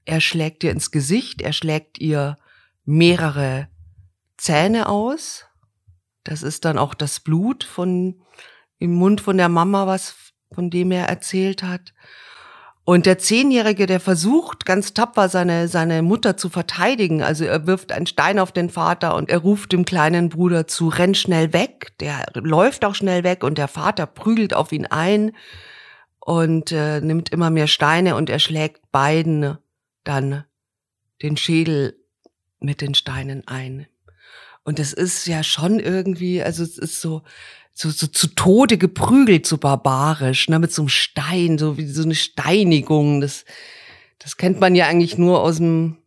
Er 0.03 0.19
schlägt 0.19 0.65
ihr 0.65 0.71
ins 0.71 0.91
Gesicht, 0.91 1.41
er 1.41 1.53
schlägt 1.53 1.97
ihr 1.97 2.37
mehrere 2.83 3.69
Zähne 4.35 4.89
aus. 4.89 5.45
Das 6.23 6.43
ist 6.43 6.65
dann 6.65 6.77
auch 6.77 6.93
das 6.93 7.19
Blut 7.19 7.63
von 7.63 8.21
im 8.79 8.93
Mund 8.93 9.21
von 9.21 9.37
der 9.37 9.49
Mama, 9.49 9.87
was 9.87 10.15
von 10.53 10.69
dem 10.69 10.91
er 10.91 11.07
erzählt 11.07 11.63
hat. 11.63 11.93
Und 12.85 13.05
der 13.05 13.17
Zehnjährige, 13.17 13.85
der 13.85 14.01
versucht 14.01 14.65
ganz 14.65 14.93
tapfer 14.93 15.29
seine, 15.29 15.69
seine 15.69 16.01
Mutter 16.01 16.35
zu 16.35 16.49
verteidigen. 16.49 17.23
Also 17.23 17.45
er 17.45 17.65
wirft 17.65 17.93
einen 17.93 18.07
Stein 18.07 18.39
auf 18.39 18.51
den 18.51 18.69
Vater 18.69 19.15
und 19.15 19.29
er 19.29 19.37
ruft 19.37 19.71
dem 19.71 19.85
kleinen 19.85 20.27
Bruder 20.27 20.67
zu, 20.67 20.89
renn 20.89 21.15
schnell 21.15 21.53
weg. 21.53 21.93
Der 22.01 22.25
läuft 22.33 22.83
auch 22.83 22.93
schnell 22.93 23.23
weg 23.23 23.43
und 23.45 23.57
der 23.57 23.69
Vater 23.69 24.05
prügelt 24.05 24.53
auf 24.53 24.73
ihn 24.73 24.85
ein 24.85 25.31
und 26.19 26.73
äh, 26.73 26.99
nimmt 26.99 27.29
immer 27.29 27.49
mehr 27.49 27.67
Steine 27.67 28.17
und 28.17 28.29
er 28.29 28.39
schlägt 28.39 28.91
beiden 28.91 29.57
dann 30.03 30.43
den 31.21 31.37
Schädel 31.37 31.97
mit 32.59 32.81
den 32.81 32.95
Steinen 32.95 33.47
ein. 33.47 33.87
Und 34.63 34.79
das 34.79 34.93
ist 34.93 35.27
ja 35.27 35.43
schon 35.43 35.79
irgendwie, 35.79 36.41
also 36.41 36.63
es 36.63 36.77
ist 36.77 37.01
so, 37.01 37.23
so, 37.73 37.89
so 37.89 38.07
zu 38.07 38.27
Tode 38.27 38.77
geprügelt, 38.77 39.45
so 39.45 39.57
barbarisch, 39.57 40.47
ne, 40.47 40.59
mit 40.59 40.71
so 40.71 40.83
einem 40.83 40.89
Stein, 40.89 41.57
so 41.57 41.77
wie 41.77 41.87
so 41.87 42.03
eine 42.03 42.15
Steinigung. 42.15 43.19
Das, 43.19 43.45
das 44.19 44.37
kennt 44.37 44.59
man 44.59 44.75
ja 44.75 44.87
eigentlich 44.87 45.17
nur 45.17 45.41
aus 45.41 45.57
dem, 45.57 45.97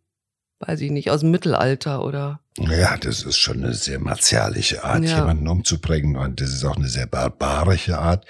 weiß 0.61 0.81
ich 0.81 0.91
nicht, 0.91 1.11
aus 1.11 1.21
dem 1.21 1.33
Mittelalter 1.33 2.05
oder. 2.05 2.41
Ja, 2.59 2.97
das 2.97 3.23
ist 3.23 3.37
schon 3.37 3.63
eine 3.63 3.75
sehr 3.75 3.99
martialische 3.99 4.83
Art, 4.83 5.05
ja. 5.05 5.19
jemanden 5.19 5.49
umzubringen. 5.49 6.17
Und 6.17 6.41
das 6.41 6.51
ist 6.51 6.65
auch 6.65 6.77
eine 6.77 6.89
sehr 6.89 7.07
barbarische 7.07 7.99
Art, 7.99 8.25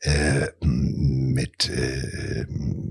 äh, 0.00 0.48
mit 0.60 1.68
äh, 1.68 2.46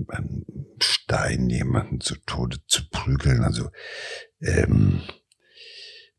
einem 0.08 0.44
Stein 0.80 1.50
jemanden 1.50 2.00
zu 2.00 2.14
Tode 2.26 2.58
zu 2.68 2.88
prügeln. 2.88 3.42
Also 3.42 3.70
ähm, 4.40 5.00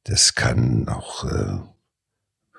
das 0.03 0.35
kann 0.35 0.87
auch 0.87 1.25
äh, 1.25 1.59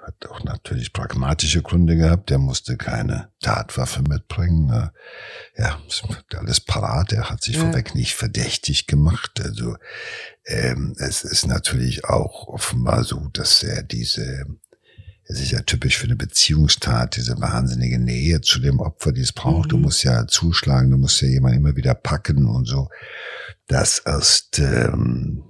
hat 0.03 0.27
auch 0.29 0.43
natürlich 0.45 0.93
pragmatische 0.93 1.63
Gründe 1.63 1.97
gehabt. 1.97 2.31
Der 2.31 2.39
musste 2.39 2.77
keine 2.77 3.31
Tatwaffe 3.41 4.03
mitbringen. 4.03 4.67
Ne? 4.67 4.93
Ja, 5.57 5.81
alles 6.37 6.61
parat. 6.61 7.13
Er 7.13 7.31
hat 7.31 7.43
sich 7.43 7.57
ja. 7.57 7.63
vorweg 7.63 7.95
nicht 7.95 8.15
verdächtig 8.15 8.87
gemacht. 8.87 9.41
Also 9.43 9.77
ähm, 10.45 10.95
es 10.99 11.25
ist 11.25 11.47
natürlich 11.47 12.05
auch 12.05 12.49
offenbar 12.49 13.05
so, 13.05 13.29
dass 13.33 13.63
er 13.63 13.83
diese 13.83 14.47
es 15.25 15.41
ist 15.41 15.53
ja 15.53 15.61
typisch 15.61 15.97
für 15.97 16.07
eine 16.07 16.17
Beziehungstat, 16.17 17.17
diese 17.17 17.41
wahnsinnige 17.41 17.99
Nähe 17.99 18.41
zu 18.41 18.59
dem 18.59 18.81
Opfer, 18.81 19.13
die 19.13 19.21
es 19.21 19.33
braucht. 19.33 19.67
Mhm. 19.67 19.71
Du 19.71 19.77
musst 19.79 20.03
ja 20.03 20.27
zuschlagen, 20.27 20.91
du 20.91 20.99
musst 20.99 21.23
ja 21.23 21.29
jemanden 21.29 21.59
immer 21.59 21.77
wieder 21.77 21.95
packen 21.95 22.47
und 22.47 22.67
so. 22.67 22.91
Das 23.69 24.01
erst 24.01 24.59
ähm, 24.59 25.45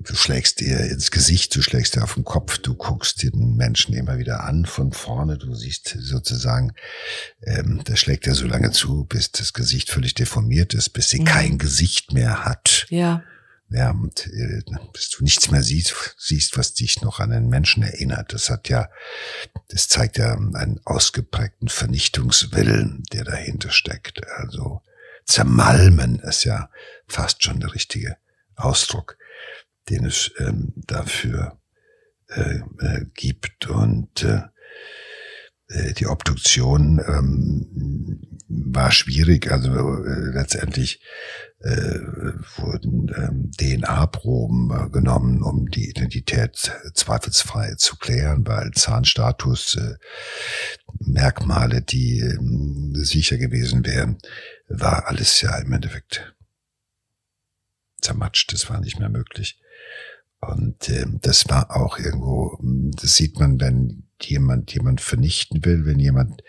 du 0.00 0.14
schlägst 0.14 0.60
dir 0.60 0.80
ins 0.80 1.10
Gesicht, 1.10 1.54
du 1.54 1.62
schlägst 1.62 1.94
dir 1.94 2.02
auf 2.02 2.14
den 2.14 2.24
Kopf, 2.24 2.58
du 2.58 2.74
guckst 2.74 3.22
den 3.22 3.56
Menschen 3.56 3.94
immer 3.94 4.18
wieder 4.18 4.44
an 4.44 4.66
von 4.66 4.92
vorne, 4.92 5.38
du 5.38 5.54
siehst 5.54 5.96
sozusagen, 5.98 6.72
ähm, 7.42 7.82
der 7.84 7.96
schlägt 7.96 8.26
dir 8.26 8.34
so 8.34 8.46
lange 8.46 8.70
zu, 8.72 9.04
bis 9.04 9.32
das 9.32 9.52
Gesicht 9.52 9.90
völlig 9.90 10.14
deformiert 10.14 10.74
ist, 10.74 10.90
bis 10.90 11.10
sie 11.10 11.20
mhm. 11.20 11.24
kein 11.24 11.58
Gesicht 11.58 12.12
mehr 12.12 12.44
hat. 12.44 12.86
Ja. 12.90 13.22
Ja, 13.72 13.90
und 13.92 14.26
äh, 14.26 14.62
bis 14.92 15.10
du 15.10 15.22
nichts 15.22 15.52
mehr 15.52 15.62
siehst, 15.62 16.16
siehst, 16.18 16.56
was 16.56 16.74
dich 16.74 17.02
noch 17.02 17.20
an 17.20 17.30
einen 17.30 17.48
Menschen 17.48 17.84
erinnert. 17.84 18.32
Das 18.32 18.50
hat 18.50 18.68
ja, 18.68 18.90
das 19.68 19.86
zeigt 19.86 20.18
ja 20.18 20.32
einen 20.32 20.80
ausgeprägten 20.84 21.68
Vernichtungswillen, 21.68 23.04
der 23.12 23.22
dahinter 23.22 23.70
steckt. 23.70 24.26
Also 24.38 24.82
zermalmen 25.24 26.18
ist 26.18 26.42
ja 26.42 26.68
fast 27.06 27.44
schon 27.44 27.60
der 27.60 27.72
richtige 27.72 28.16
Ausdruck 28.56 29.16
den 29.90 30.06
es 30.06 30.30
ähm, 30.38 30.72
dafür 30.76 31.58
äh, 32.28 32.60
äh, 32.78 33.06
gibt. 33.14 33.66
Und 33.66 34.22
äh, 34.22 34.42
äh, 35.70 35.92
die 35.94 36.06
Obduktion 36.06 37.00
ähm, 37.06 38.20
war 38.48 38.90
schwierig. 38.90 39.50
Also 39.50 39.72
äh, 39.72 40.32
letztendlich 40.32 41.02
äh, 41.60 41.98
wurden 42.56 43.12
ähm, 43.16 43.50
DNA-Proben 43.58 44.70
äh, 44.70 44.90
genommen, 44.90 45.42
um 45.42 45.68
die 45.70 45.88
Identität 45.88 46.72
zweifelsfrei 46.94 47.74
zu 47.76 47.96
klären, 47.96 48.46
weil 48.46 48.70
Zahnstatus, 48.72 49.76
äh, 49.76 49.94
Merkmale, 50.98 51.82
die 51.82 52.20
äh, 52.20 52.38
sicher 53.04 53.38
gewesen 53.38 53.84
wären, 53.84 54.18
war 54.68 55.06
alles 55.08 55.40
ja 55.40 55.56
im 55.58 55.72
Endeffekt 55.72 56.34
zermatscht. 58.00 58.52
Das 58.52 58.68
war 58.70 58.80
nicht 58.80 58.98
mehr 58.98 59.10
möglich. 59.10 59.59
Und 60.40 60.88
äh, 60.88 61.06
das 61.20 61.48
war 61.48 61.76
auch 61.76 61.98
irgendwo, 61.98 62.58
das 62.62 63.16
sieht 63.16 63.38
man, 63.38 63.60
wenn 63.60 64.04
jemand 64.20 64.72
jemand 64.72 65.00
vernichten 65.00 65.64
will, 65.64 65.84
wenn 65.84 65.98
jemand 65.98 66.42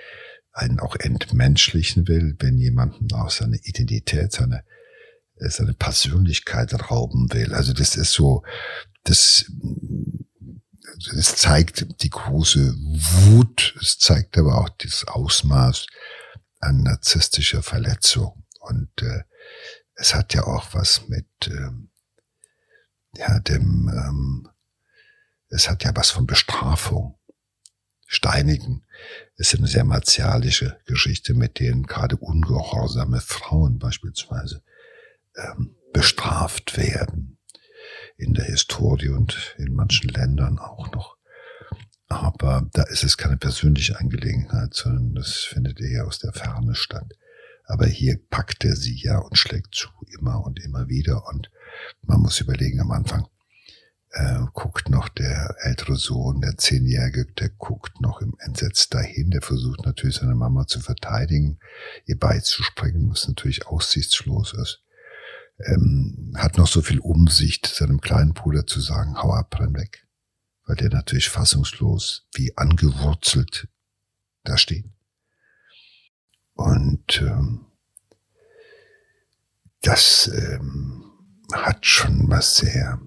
einen 0.54 0.80
auch 0.80 0.96
entmenschlichen 0.96 2.08
will, 2.08 2.36
wenn 2.40 2.58
jemanden 2.58 3.14
auch 3.14 3.30
seine 3.30 3.58
Identität, 3.58 4.32
seine 4.34 4.64
seine 5.50 5.74
Persönlichkeit 5.74 6.74
rauben 6.92 7.32
will. 7.34 7.54
Also 7.54 7.74
das 7.74 7.96
ist 7.96 8.14
so, 8.14 8.44
das, 9.04 9.46
das 11.14 11.36
zeigt 11.36 12.04
die 12.04 12.10
große 12.10 12.76
Wut, 12.76 13.76
es 13.82 13.98
zeigt 13.98 14.38
aber 14.38 14.60
auch 14.60 14.70
das 14.70 15.06
Ausmaß 15.08 15.88
an 16.60 16.84
narzisstischer 16.84 17.64
Verletzung. 17.64 18.44
Und 18.60 18.90
äh, 19.02 19.24
es 19.96 20.14
hat 20.14 20.34
ja 20.34 20.44
auch 20.44 20.74
was 20.74 21.08
mit 21.08 21.26
äh, 21.48 21.70
ja, 23.16 23.40
dem, 23.40 23.90
ähm, 23.90 24.50
es 25.50 25.70
hat 25.70 25.84
ja 25.84 25.92
was 25.96 26.12
von 26.12 26.26
Bestrafung. 26.26 27.18
Steinigen 28.08 28.86
ist 29.36 29.56
eine 29.56 29.68
sehr 29.68 29.86
martialische 29.86 30.80
Geschichte, 30.86 31.34
mit 31.34 31.60
denen 31.60 31.84
gerade 31.84 32.18
ungehorsame 32.18 33.22
Frauen 33.22 33.80
beispielsweise 33.80 34.64
ähm, 35.36 35.76
bestraft 35.94 36.78
werden. 36.78 37.38
In 38.18 38.34
der 38.34 38.46
Historie 38.46 39.10
und 39.10 39.56
in 39.58 39.74
manchen 39.74 40.10
Ländern 40.10 40.60
auch 40.60 40.92
noch. 40.92 41.18
Aber 42.08 42.70
da 42.74 42.84
ist 42.84 43.04
es 43.04 43.18
keine 43.18 43.38
persönliche 43.38 43.98
Angelegenheit, 43.98 44.74
sondern 44.74 45.16
das 45.16 45.38
findet 45.38 45.80
eher 45.80 46.06
aus 46.06 46.20
der 46.20 46.34
Ferne 46.34 46.76
statt. 46.76 47.14
Aber 47.66 47.86
hier 47.86 48.20
packt 48.30 48.66
er 48.66 48.76
sie 48.76 49.02
ja 49.02 49.20
und 49.20 49.38
schlägt 49.38 49.74
zu, 49.74 49.88
immer 50.20 50.44
und 50.46 50.60
immer 50.64 50.90
wieder. 50.90 51.26
Und 51.28 51.50
man 52.02 52.22
muss 52.22 52.40
überlegen 52.40 52.80
am 52.80 52.92
Anfang, 52.92 53.28
äh, 54.12 54.42
guckt 54.54 54.90
noch 54.90 55.08
der 55.10 55.56
ältere 55.60 55.96
Sohn, 55.96 56.42
der 56.42 56.58
Zehnjährige, 56.58 57.26
der 57.34 57.50
guckt 57.50 58.02
noch 58.02 58.22
im 58.22 58.36
Entsetzt 58.40 58.94
dahin, 58.94 59.32
der 59.32 59.42
versucht 59.42 59.86
natürlich 59.86 60.18
seine 60.18 60.36
Mama 60.36 60.68
zu 60.68 60.80
verteidigen, 60.82 61.60
ihr 62.06 62.18
beizuspringen, 62.18 63.10
was 63.10 63.28
natürlich 63.28 63.68
aussichtslos 63.68 64.54
ist. 64.54 64.84
Ähm, 65.66 66.34
hat 66.36 66.58
noch 66.58 66.68
so 66.68 66.82
viel 66.82 67.00
Umsicht, 67.00 67.68
seinem 67.68 68.02
kleinen 68.02 68.34
Bruder 68.34 68.66
zu 68.66 68.82
sagen, 68.82 69.16
hau 69.22 69.32
ab, 69.32 69.60
renn 69.60 69.76
weg. 69.76 70.08
Weil 70.66 70.76
der 70.76 70.90
natürlich 70.90 71.30
fassungslos, 71.30 72.28
wie 72.34 72.58
angewurzelt 72.58 73.68
da 74.44 74.58
steht. 74.58 74.86
Und 76.54 77.22
ähm, 77.22 77.66
das 79.82 80.28
ähm, 80.28 81.11
hat 81.54 81.86
schon 81.86 82.26
was 82.30 82.58
sehr 82.58 83.00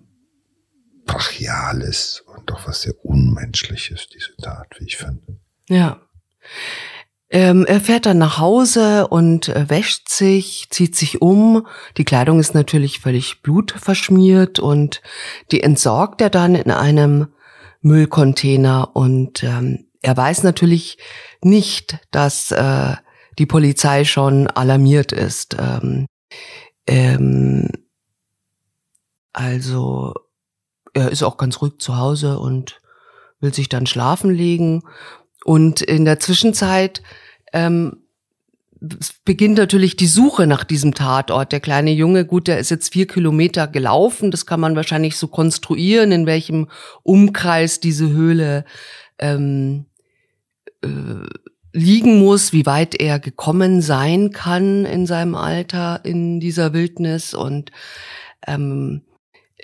Brachiales 1.07 2.25
und 2.27 2.49
doch 2.51 2.67
was 2.67 2.83
sehr 2.83 2.95
Unmenschliches, 3.05 4.09
diese 4.09 4.37
Tat, 4.37 4.69
wie 4.79 4.85
ich 4.85 4.97
finde. 4.97 5.39
Ja. 5.69 6.01
Ähm, 7.31 7.67
er 7.67 7.81
fährt 7.81 8.07
dann 8.07 8.19
nach 8.19 8.39
Hause 8.39 9.09
und 9.09 9.49
äh, 9.49 9.69
wäscht 9.69 10.09
sich, 10.09 10.69
zieht 10.71 10.95
sich 10.95 11.21
um. 11.21 11.67
Die 11.97 12.05
Kleidung 12.05 12.39
ist 12.39 12.55
natürlich 12.55 13.01
völlig 13.01 13.43
blutverschmiert 13.43 14.59
und 14.59 15.03
die 15.51 15.63
entsorgt 15.63 16.21
er 16.21 16.31
dann 16.31 16.55
in 16.55 16.71
einem 16.71 17.29
Müllcontainer 17.81 18.95
und 18.95 19.43
ähm, 19.43 19.87
er 20.01 20.17
weiß 20.17 20.43
natürlich 20.43 20.99
nicht, 21.43 21.99
dass 22.11 22.51
äh, 22.51 22.95
die 23.39 23.47
Polizei 23.47 24.05
schon 24.05 24.47
alarmiert 24.47 25.13
ist. 25.13 25.57
Ähm, 25.59 26.07
ähm, 26.87 27.69
also 29.35 30.15
er 30.95 31.11
ist 31.11 31.23
auch 31.23 31.37
ganz 31.37 31.61
ruhig 31.61 31.75
zu 31.79 31.99
Hause 31.99 32.39
und 32.39 32.81
will 33.41 33.53
sich 33.53 33.69
dann 33.69 33.87
schlafen 33.87 34.31
legen. 34.31 34.85
Und 35.45 35.83
in 35.83 36.07
der 36.07 36.21
Zwischenzeit 36.21 37.03
ähm, 37.53 38.05
beginnt 39.25 39.59
natürlich 39.59 39.97
die 39.97 40.07
Suche 40.07 40.47
nach 40.47 40.65
diesem 40.65 40.95
Tatort. 40.95 41.53
Der 41.53 41.61
kleine 41.61 41.91
Junge, 41.91 42.25
gut, 42.25 42.49
der 42.49 42.59
ist 42.59 42.71
jetzt 42.71 42.93
vier 42.93 43.07
Kilometer 43.07 43.67
gelaufen. 43.67 44.31
Das 44.31 44.47
kann 44.47 44.61
man 44.61 44.77
wahrscheinlich 44.77 45.17
so 45.17 45.29
konstruieren, 45.29 46.13
in 46.13 46.27
welchem 46.27 46.69
Umkreis 47.03 47.81
diese 47.81 48.09
Höhle 48.09 48.65
ähm, 49.19 49.87
äh, 50.83 50.89
liegen 51.73 52.21
muss, 52.21 52.53
wie 52.53 52.67
weit 52.67 52.95
er 52.95 53.19
gekommen 53.19 53.83
sein 53.83 54.31
kann 54.31 54.85
in 54.85 55.07
seinem 55.07 55.35
Alter 55.35 56.05
in 56.05 56.39
dieser 56.39 56.73
Wildnis 56.73 57.35
und 57.35 57.73
ähm, 58.47 59.03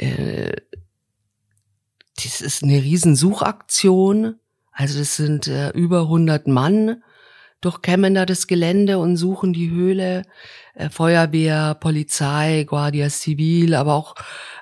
äh, 0.01 0.57
das 2.17 2.41
ist 2.41 2.63
eine 2.63 2.83
Riesensuchaktion. 2.83 4.37
Also 4.73 4.99
das 4.99 5.17
sind 5.17 5.47
äh, 5.47 5.71
über 5.71 6.03
100 6.03 6.47
Mann 6.47 7.03
durchkämmen 7.61 8.15
da 8.15 8.25
das 8.25 8.47
Gelände 8.47 8.99
und 8.99 9.17
suchen 9.17 9.53
die 9.53 9.71
Höhle. 9.71 10.23
Äh, 10.75 10.89
Feuerwehr, 10.89 11.75
Polizei, 11.75 12.65
Guardia 12.65 13.11
Civil, 13.11 13.75
aber 13.75 13.95
auch 13.95 14.15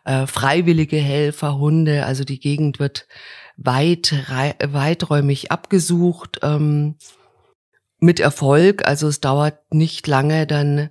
äh, 0.04 0.26
freiwillige 0.26 0.96
Helfer, 0.96 1.58
Hunde. 1.58 2.06
Also 2.06 2.24
die 2.24 2.40
Gegend 2.40 2.80
wird 2.80 3.06
weit, 3.56 4.12
weiträumig 4.64 5.52
abgesucht. 5.52 6.40
Ähm, 6.42 6.96
mit 8.00 8.20
Erfolg. 8.20 8.86
Also 8.86 9.08
es 9.08 9.20
dauert 9.20 9.72
nicht 9.72 10.06
lange, 10.06 10.46
dann 10.46 10.90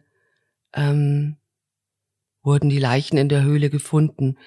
ähm, 0.73 1.37
wurden 2.47 2.69
die 2.69 2.79
Leichen 2.79 3.17
in 3.17 3.29
der 3.29 3.43
Höhle 3.43 3.69
gefunden. 3.69 4.37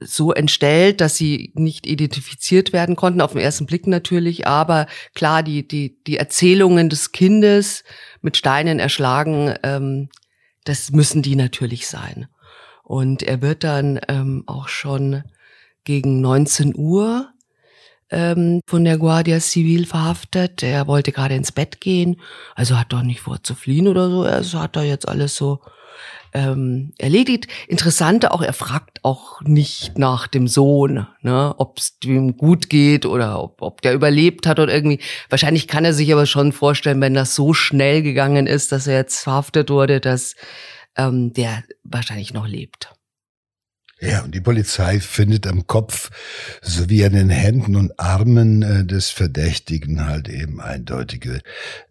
So 0.00 0.32
entstellt, 0.32 1.00
dass 1.00 1.16
sie 1.16 1.52
nicht 1.54 1.86
identifiziert 1.86 2.72
werden 2.72 2.96
konnten, 2.96 3.20
auf 3.20 3.32
den 3.32 3.40
ersten 3.40 3.66
Blick 3.66 3.86
natürlich, 3.86 4.46
aber 4.46 4.86
klar, 5.14 5.42
die, 5.42 5.68
die, 5.68 6.02
die 6.04 6.16
Erzählungen 6.16 6.88
des 6.88 7.12
Kindes 7.12 7.84
mit 8.22 8.36
Steinen 8.36 8.78
erschlagen, 8.78 9.54
ähm, 9.62 10.08
das 10.64 10.90
müssen 10.90 11.22
die 11.22 11.36
natürlich 11.36 11.86
sein. 11.86 12.26
Und 12.82 13.22
er 13.22 13.42
wird 13.42 13.62
dann 13.62 14.00
ähm, 14.08 14.44
auch 14.46 14.68
schon 14.68 15.22
gegen 15.84 16.20
19 16.20 16.74
Uhr 16.76 17.32
ähm, 18.10 18.60
von 18.66 18.84
der 18.84 18.98
Guardia 18.98 19.40
Civil 19.40 19.86
verhaftet. 19.86 20.62
Er 20.62 20.86
wollte 20.86 21.12
gerade 21.12 21.34
ins 21.34 21.52
Bett 21.52 21.80
gehen, 21.80 22.20
also 22.54 22.78
hat 22.78 22.92
doch 22.92 23.02
nicht 23.02 23.20
vor 23.20 23.42
zu 23.42 23.54
fliehen 23.54 23.88
oder 23.88 24.10
so. 24.10 24.22
Also 24.22 24.60
hat 24.60 24.76
er 24.76 24.84
jetzt 24.84 25.08
alles 25.08 25.36
so 25.36 25.60
ähm, 26.32 26.92
erledigt. 26.98 27.48
Interessante 27.68 28.32
auch, 28.32 28.42
er 28.42 28.52
fragt 28.52 29.04
auch 29.04 29.40
nicht 29.42 29.98
nach 29.98 30.26
dem 30.26 30.48
Sohn, 30.48 31.06
ne, 31.22 31.54
ob 31.58 31.78
es 31.78 31.96
ihm 32.04 32.36
gut 32.36 32.68
geht 32.68 33.06
oder 33.06 33.42
ob, 33.42 33.62
ob 33.62 33.82
der 33.82 33.94
überlebt 33.94 34.46
hat 34.46 34.58
oder 34.58 34.72
irgendwie. 34.72 35.00
Wahrscheinlich 35.28 35.68
kann 35.68 35.84
er 35.84 35.94
sich 35.94 36.12
aber 36.12 36.26
schon 36.26 36.52
vorstellen, 36.52 37.00
wenn 37.00 37.14
das 37.14 37.34
so 37.34 37.54
schnell 37.54 38.02
gegangen 38.02 38.46
ist, 38.46 38.72
dass 38.72 38.86
er 38.86 38.96
jetzt 38.96 39.22
verhaftet 39.22 39.70
wurde, 39.70 40.00
dass 40.00 40.34
ähm, 40.96 41.32
der 41.32 41.62
wahrscheinlich 41.84 42.32
noch 42.32 42.46
lebt. 42.46 42.95
Ja, 43.98 44.24
und 44.24 44.34
die 44.34 44.42
Polizei 44.42 45.00
findet 45.00 45.46
am 45.46 45.66
Kopf 45.66 46.10
sowie 46.60 47.04
an 47.06 47.14
den 47.14 47.30
Händen 47.30 47.76
und 47.76 47.98
Armen 47.98 48.60
äh, 48.60 48.84
des 48.84 49.08
Verdächtigen 49.08 50.04
halt 50.04 50.28
eben 50.28 50.60
eindeutige 50.60 51.40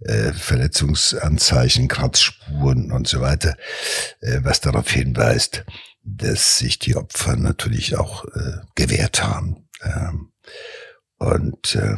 äh, 0.02 0.32
Verletzungsanzeichen, 0.34 1.88
Kratzspuren 1.88 2.92
und 2.92 3.08
so 3.08 3.22
weiter, 3.22 3.58
äh, 4.22 4.40
was 4.44 4.62
darauf 4.62 4.92
hinweist, 4.92 5.66
dass 6.04 6.60
sich 6.60 6.78
die 6.78 6.96
Opfer 6.96 7.38
natürlich 7.38 7.98
auch 7.98 8.26
äh, 8.26 8.58
gewehrt 8.76 9.24
haben. 9.24 9.68
Ähm, 9.82 10.32
und 11.18 11.74
äh, 11.74 11.96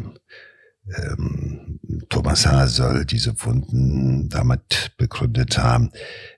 ähm, 0.95 1.79
Thomas 2.09 2.45
H. 2.45 2.67
soll 2.67 3.05
diese 3.05 3.33
Wunden 3.43 4.29
damit 4.29 4.91
begründet 4.97 5.57
haben, 5.57 5.91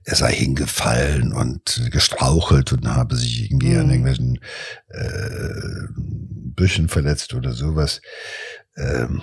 er 0.03 0.15
sei 0.15 0.33
hingefallen 0.33 1.33
und 1.33 1.89
gestrauchelt 1.91 2.73
und 2.73 2.87
habe 2.87 3.15
sich 3.15 3.51
irgendwie 3.51 3.73
mhm. 3.73 3.79
an 3.79 3.89
irgendwelchen 3.89 4.39
äh, 4.89 5.87
Büschen 5.95 6.89
verletzt 6.89 7.33
oder 7.33 7.53
sowas. 7.53 8.01
Ähm, 8.75 9.21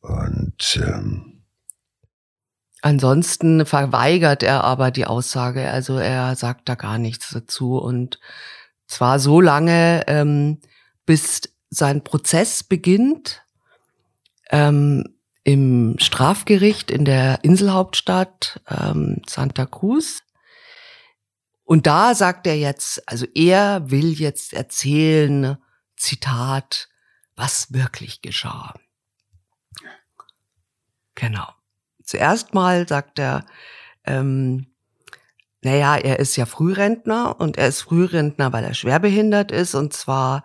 und 0.00 0.80
ähm, 0.82 1.42
Ansonsten 2.80 3.66
verweigert 3.66 4.44
er 4.44 4.62
aber 4.62 4.92
die 4.92 5.06
Aussage, 5.06 5.68
also 5.68 5.98
er 5.98 6.36
sagt 6.36 6.68
da 6.68 6.76
gar 6.76 6.98
nichts 6.98 7.30
dazu 7.30 7.76
und 7.76 8.20
zwar 8.86 9.18
so 9.18 9.40
lange, 9.40 10.04
ähm, 10.06 10.60
bis 11.04 11.42
sein 11.70 12.04
Prozess 12.04 12.62
beginnt 12.62 13.42
ähm, 14.50 15.04
im 15.44 15.96
Strafgericht 15.98 16.90
in 16.90 17.04
der 17.04 17.42
Inselhauptstadt 17.42 18.60
ähm, 18.68 19.22
Santa 19.26 19.66
Cruz. 19.66 20.20
Und 21.64 21.86
da 21.86 22.14
sagt 22.14 22.46
er 22.46 22.56
jetzt, 22.58 23.06
also 23.08 23.26
er 23.34 23.90
will 23.90 24.12
jetzt 24.12 24.52
erzählen, 24.52 25.58
Zitat, 25.96 26.88
was 27.36 27.72
wirklich 27.72 28.22
geschah. 28.22 28.74
Genau. 31.14 31.48
Zuerst 32.04 32.54
mal 32.54 32.86
sagt 32.86 33.18
er, 33.18 33.44
ähm, 34.04 34.66
naja, 35.62 35.96
er 35.96 36.20
ist 36.20 36.36
ja 36.36 36.46
Frührentner 36.46 37.40
und 37.40 37.58
er 37.58 37.68
ist 37.68 37.82
Frührentner, 37.82 38.52
weil 38.52 38.64
er 38.64 38.74
schwerbehindert 38.74 39.50
ist 39.50 39.74
und 39.74 39.92
zwar 39.92 40.44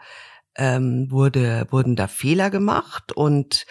ähm, 0.56 1.08
wurde, 1.10 1.68
wurden 1.72 1.96
da 1.96 2.08
Fehler 2.08 2.50
gemacht 2.50 3.12
und 3.12 3.66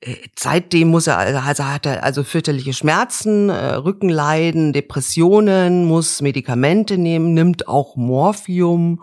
äh, 0.00 0.14
seitdem 0.38 0.88
muss 0.88 1.08
er, 1.08 1.18
also, 1.18 1.38
also 1.38 1.64
hat 1.64 1.86
er 1.86 2.04
also 2.04 2.22
fürchterliche 2.22 2.72
Schmerzen, 2.72 3.48
äh, 3.48 3.74
Rückenleiden, 3.74 4.72
Depressionen, 4.72 5.84
muss 5.86 6.22
Medikamente 6.22 6.98
nehmen, 6.98 7.34
nimmt 7.34 7.66
auch 7.66 7.96
Morphium 7.96 9.02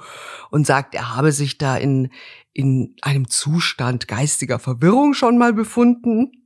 und 0.52 0.65
sagt, 0.65 0.95
er 0.95 1.15
habe 1.15 1.32
sich 1.34 1.58
da 1.58 1.76
in, 1.76 2.10
in 2.54 2.95
einem 3.02 3.30
Zustand 3.30 4.08
geistiger 4.08 4.60
Verwirrung 4.60 5.13
schon 5.13 5.38
mal 5.38 5.52
befunden. 5.52 6.44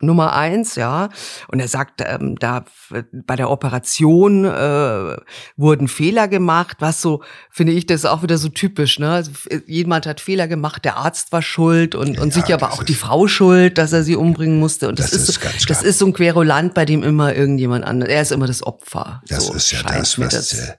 Nummer 0.00 0.34
eins, 0.34 0.76
ja. 0.76 1.10
Und 1.48 1.60
er 1.60 1.68
sagt, 1.68 2.02
ähm, 2.04 2.36
da 2.38 2.64
bei 3.12 3.36
der 3.36 3.50
Operation 3.50 4.44
äh, 4.44 5.16
wurden 5.56 5.88
Fehler 5.88 6.26
gemacht, 6.26 6.78
was 6.80 7.02
so, 7.02 7.22
finde 7.50 7.72
ich, 7.72 7.86
das 7.86 8.00
ist 8.00 8.06
auch 8.06 8.22
wieder 8.22 8.38
so 8.38 8.48
typisch, 8.48 8.98
ne? 8.98 9.10
Also, 9.10 9.30
jemand 9.66 10.06
hat 10.06 10.20
Fehler 10.20 10.48
gemacht, 10.48 10.84
der 10.84 10.96
Arzt 10.96 11.32
war 11.32 11.42
schuld 11.42 11.94
und, 11.94 12.14
ja, 12.14 12.22
und 12.22 12.32
sicher 12.32 12.54
aber 12.54 12.72
auch 12.72 12.82
die 12.82 12.94
Frau 12.94 13.28
schuld, 13.28 13.78
dass 13.78 13.92
er 13.92 14.02
sie 14.02 14.16
umbringen 14.16 14.58
musste. 14.58 14.88
Und 14.88 14.98
das, 14.98 15.10
das 15.10 15.22
ist, 15.22 15.28
ist 15.28 15.60
so, 15.60 15.66
das 15.66 15.82
ist 15.82 15.98
so 15.98 16.06
ein 16.06 16.12
Querulant, 16.12 16.74
bei 16.74 16.84
dem 16.84 17.02
immer 17.02 17.34
irgendjemand 17.34 17.84
anders, 17.84 18.08
er 18.08 18.22
ist 18.22 18.32
immer 18.32 18.46
das 18.46 18.62
Opfer. 18.62 19.22
Das 19.28 19.46
so 19.46 19.54
ist 19.54 19.70
ja 19.70 19.82
das, 19.82 20.18
was 20.18 20.34
das. 20.34 20.74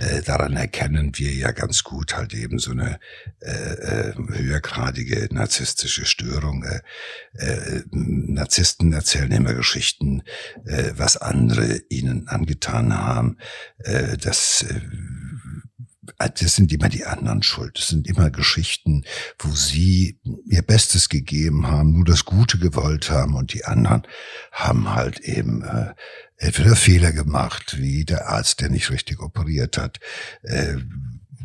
Äh, 0.00 0.22
daran 0.22 0.56
erkennen 0.56 1.12
wir 1.16 1.30
ja 1.32 1.50
ganz 1.52 1.84
gut 1.84 2.16
halt 2.16 2.32
eben 2.32 2.58
so 2.58 2.70
eine 2.70 2.98
äh, 3.40 3.50
äh, 3.50 4.14
höhergradige 4.16 5.28
narzisstische 5.30 6.06
Störung. 6.06 6.64
Äh, 6.64 6.80
äh, 7.34 7.82
Narzissten 7.90 8.94
erzählen 8.94 9.30
immer 9.30 9.52
Geschichten, 9.52 10.22
äh, 10.64 10.92
was 10.96 11.18
andere 11.18 11.82
ihnen 11.90 12.28
angetan 12.28 12.96
haben. 12.96 13.36
Äh, 13.78 14.16
das 14.16 14.62
äh, 14.62 14.80
das 16.28 16.56
sind 16.56 16.72
immer 16.72 16.88
die 16.88 17.04
anderen 17.04 17.42
schuld. 17.42 17.78
Das 17.78 17.88
sind 17.88 18.06
immer 18.06 18.30
Geschichten, 18.30 19.04
wo 19.38 19.50
sie 19.50 20.18
ihr 20.44 20.62
Bestes 20.62 21.08
gegeben 21.08 21.66
haben, 21.66 21.92
nur 21.92 22.04
das 22.04 22.24
Gute 22.24 22.58
gewollt 22.58 23.10
haben 23.10 23.34
und 23.34 23.54
die 23.54 23.64
anderen 23.64 24.02
haben 24.52 24.94
halt 24.94 25.20
eben 25.20 25.62
äh, 25.62 25.94
entweder 26.36 26.76
Fehler 26.76 27.12
gemacht, 27.12 27.76
wie 27.78 28.04
der 28.04 28.28
Arzt, 28.28 28.60
der 28.60 28.70
nicht 28.70 28.90
richtig 28.90 29.20
operiert 29.20 29.78
hat, 29.78 29.98
äh, 30.42 30.76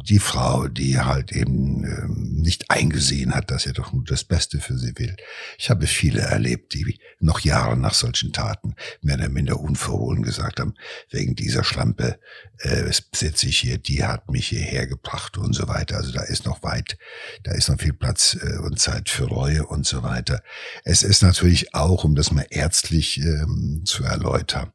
die 0.06 0.20
Frau, 0.20 0.68
die 0.68 1.00
halt 1.00 1.32
eben 1.32 1.84
ähm, 1.84 2.42
nicht 2.42 2.70
eingesehen 2.70 3.34
hat, 3.34 3.52
dass 3.52 3.66
er 3.66 3.74
doch 3.74 3.92
nur 3.92 4.04
das 4.04 4.24
Beste 4.24 4.60
für 4.60 4.78
sie 4.78 4.98
will. 4.98 5.16
Ich 5.58 5.70
habe 5.70 5.88
viele 5.88 6.22
erlebt, 6.22 6.74
die 6.74 7.00
noch 7.20 7.40
Jahre 7.40 7.76
nach 7.76 7.94
solchen 7.94 8.32
Taten 8.32 8.76
mehr 9.02 9.16
oder 9.16 9.30
minder 9.30 9.60
unverhohlen 9.60 10.24
gesagt 10.24 10.60
haben, 10.60 10.76
wegen 11.10 11.36
dieser 11.36 11.64
Schlampe 11.64 12.20
äh, 12.60 12.92
sitze 13.14 13.48
ich 13.48 13.58
hier, 13.60 13.78
die 13.78 14.06
hat 14.06 14.30
mich 14.30 14.48
hierher 14.48 14.88
gebracht 14.88 15.38
und 15.38 15.54
so 15.54 15.68
weiter. 15.68 15.98
Also 15.98 16.12
da 16.12 16.22
ist 16.22 16.46
noch 16.46 16.64
weit, 16.64 16.98
da 17.44 17.52
ist 17.52 17.70
noch 17.70 17.80
viel 17.80 17.94
Platz 17.94 18.38
äh, 18.40 18.58
und 18.60 18.80
Zeit 18.80 19.10
für 19.10 19.26
Reue 19.26 19.66
und 19.66 19.86
so 19.86 20.04
weiter. 20.04 20.42
Es 20.84 21.04
ist 21.04 21.24
natürlich 21.24 21.74
auch, 21.74 22.04
um 22.04 22.16
das 22.16 22.32
mal 22.32 22.46
ärztlich 22.50 23.18
ähm, 23.18 23.82
zu 23.86 24.04
erläutern, 24.04 24.72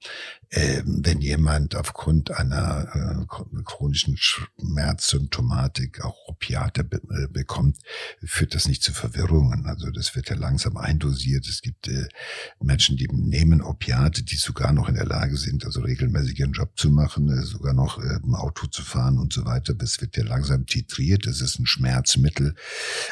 wenn 0.52 1.20
jemand 1.20 1.76
aufgrund 1.76 2.32
einer 2.32 2.88
äh, 2.92 3.62
chronischen 3.64 4.16
Schmerzsymptomatik 4.16 6.04
auch 6.04 6.16
Opiate 6.26 6.80
äh, 6.80 7.28
bekommt, 7.28 7.78
führt 8.24 8.56
das 8.56 8.66
nicht 8.66 8.82
zu 8.82 8.92
Verwirrungen. 8.92 9.66
Also 9.66 9.90
das 9.90 10.16
wird 10.16 10.28
ja 10.28 10.34
langsam 10.34 10.76
eindosiert. 10.76 11.46
Es 11.46 11.62
gibt 11.62 11.86
äh, 11.86 12.08
Menschen, 12.60 12.96
die 12.96 13.06
nehmen 13.12 13.62
Opiate, 13.62 14.24
die 14.24 14.34
sogar 14.34 14.72
noch 14.72 14.88
in 14.88 14.96
der 14.96 15.06
Lage 15.06 15.36
sind, 15.36 15.64
also 15.64 15.82
regelmäßig 15.82 16.40
ihren 16.40 16.52
Job 16.52 16.76
zu 16.76 16.90
machen, 16.90 17.44
sogar 17.44 17.72
noch 17.72 17.98
ein 17.98 18.34
Auto 18.34 18.66
zu 18.66 18.82
fahren 18.82 19.18
und 19.18 19.32
so 19.32 19.44
weiter. 19.44 19.72
Das 19.74 20.00
wird 20.00 20.16
ja 20.16 20.24
langsam 20.24 20.66
titriert. 20.66 21.28
Es 21.28 21.40
ist 21.40 21.60
ein 21.60 21.66
Schmerzmittel. 21.66 22.56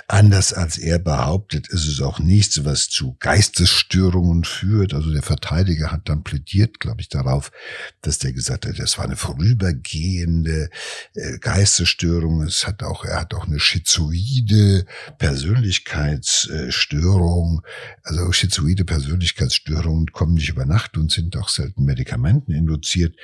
Anders 0.09 0.53
als 0.53 0.77
er 0.77 0.99
behauptet, 0.99 1.69
ist 1.69 1.87
es 1.87 2.01
auch 2.01 2.19
nichts, 2.19 2.65
was 2.65 2.89
zu 2.89 3.17
Geistesstörungen 3.21 4.43
führt. 4.43 4.93
Also 4.93 5.13
der 5.13 5.23
Verteidiger 5.23 5.93
hat 5.93 6.09
dann 6.09 6.25
plädiert, 6.25 6.81
glaube 6.81 7.01
ich, 7.01 7.09
darauf, 7.09 7.28
dass 8.03 8.19
der 8.19 8.33
gesagt 8.33 8.67
hat, 8.67 8.77
das 8.79 8.99
war 8.99 9.05
eine 9.05 9.17
vorübergehende 9.17 10.69
äh, 11.15 11.39
Geistesstörung. 11.39 12.43
Es 12.43 12.67
hat 12.67 12.83
auch, 12.83 13.05
er 13.05 13.21
hat 13.21 13.33
auch 13.35 13.47
eine 13.47 13.61
schizoide 13.61 14.85
Persönlichkeitsstörung. 15.19 17.63
Also 18.03 18.33
schizoide 18.33 18.85
Persönlichkeitsstörungen 18.85 20.11
kommen 20.13 20.35
nicht 20.35 20.49
über 20.49 20.67
Nacht 20.67 20.97
und 20.97 21.13
sind 21.13 21.37
auch 21.37 21.49
selten 21.49 21.85
Medikamenten 21.85 22.53
induziert. 22.53 23.15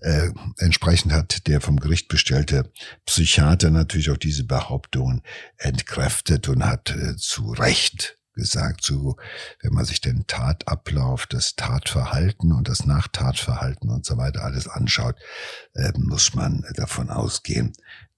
Äh, 0.00 0.30
entsprechend 0.58 1.12
hat 1.12 1.46
der 1.46 1.60
vom 1.60 1.78
Gericht 1.80 2.08
bestellte 2.08 2.70
Psychiater 3.06 3.70
natürlich 3.70 4.10
auch 4.10 4.16
diese 4.16 4.44
Behauptungen 4.44 5.22
entkräftet 5.58 6.48
und 6.48 6.64
hat 6.64 6.90
äh, 6.90 7.16
zu 7.16 7.52
Recht 7.52 8.18
gesagt, 8.34 8.84
so, 8.84 9.16
wenn 9.62 9.72
man 9.72 9.84
sich 9.84 10.00
den 10.00 10.26
Tatablauf, 10.26 11.26
das 11.26 11.54
Tatverhalten 11.54 12.52
und 12.52 12.68
das 12.68 12.86
Nachtatverhalten 12.86 13.90
und 13.90 14.06
so 14.06 14.16
weiter 14.16 14.44
alles 14.44 14.68
anschaut, 14.68 15.16
äh, 15.74 15.92
muss 15.96 16.34
man 16.34 16.64
davon 16.74 17.10
ausgehen, 17.10 17.72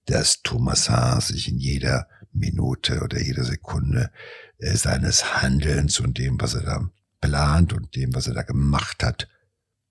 dass 0.05 0.41
Thomas 0.41 0.89
H. 0.89 1.21
sich 1.21 1.49
in 1.49 1.57
jeder 1.57 2.07
Minute 2.31 3.01
oder 3.01 3.19
jeder 3.19 3.43
Sekunde 3.43 4.11
äh, 4.59 4.75
seines 4.75 5.41
Handelns 5.41 5.99
und 5.99 6.17
dem, 6.17 6.39
was 6.39 6.53
er 6.53 6.63
da 6.63 6.89
plant 7.21 7.73
und 7.73 7.95
dem, 7.95 8.13
was 8.13 8.27
er 8.27 8.33
da 8.33 8.43
gemacht 8.43 9.03
hat, 9.03 9.27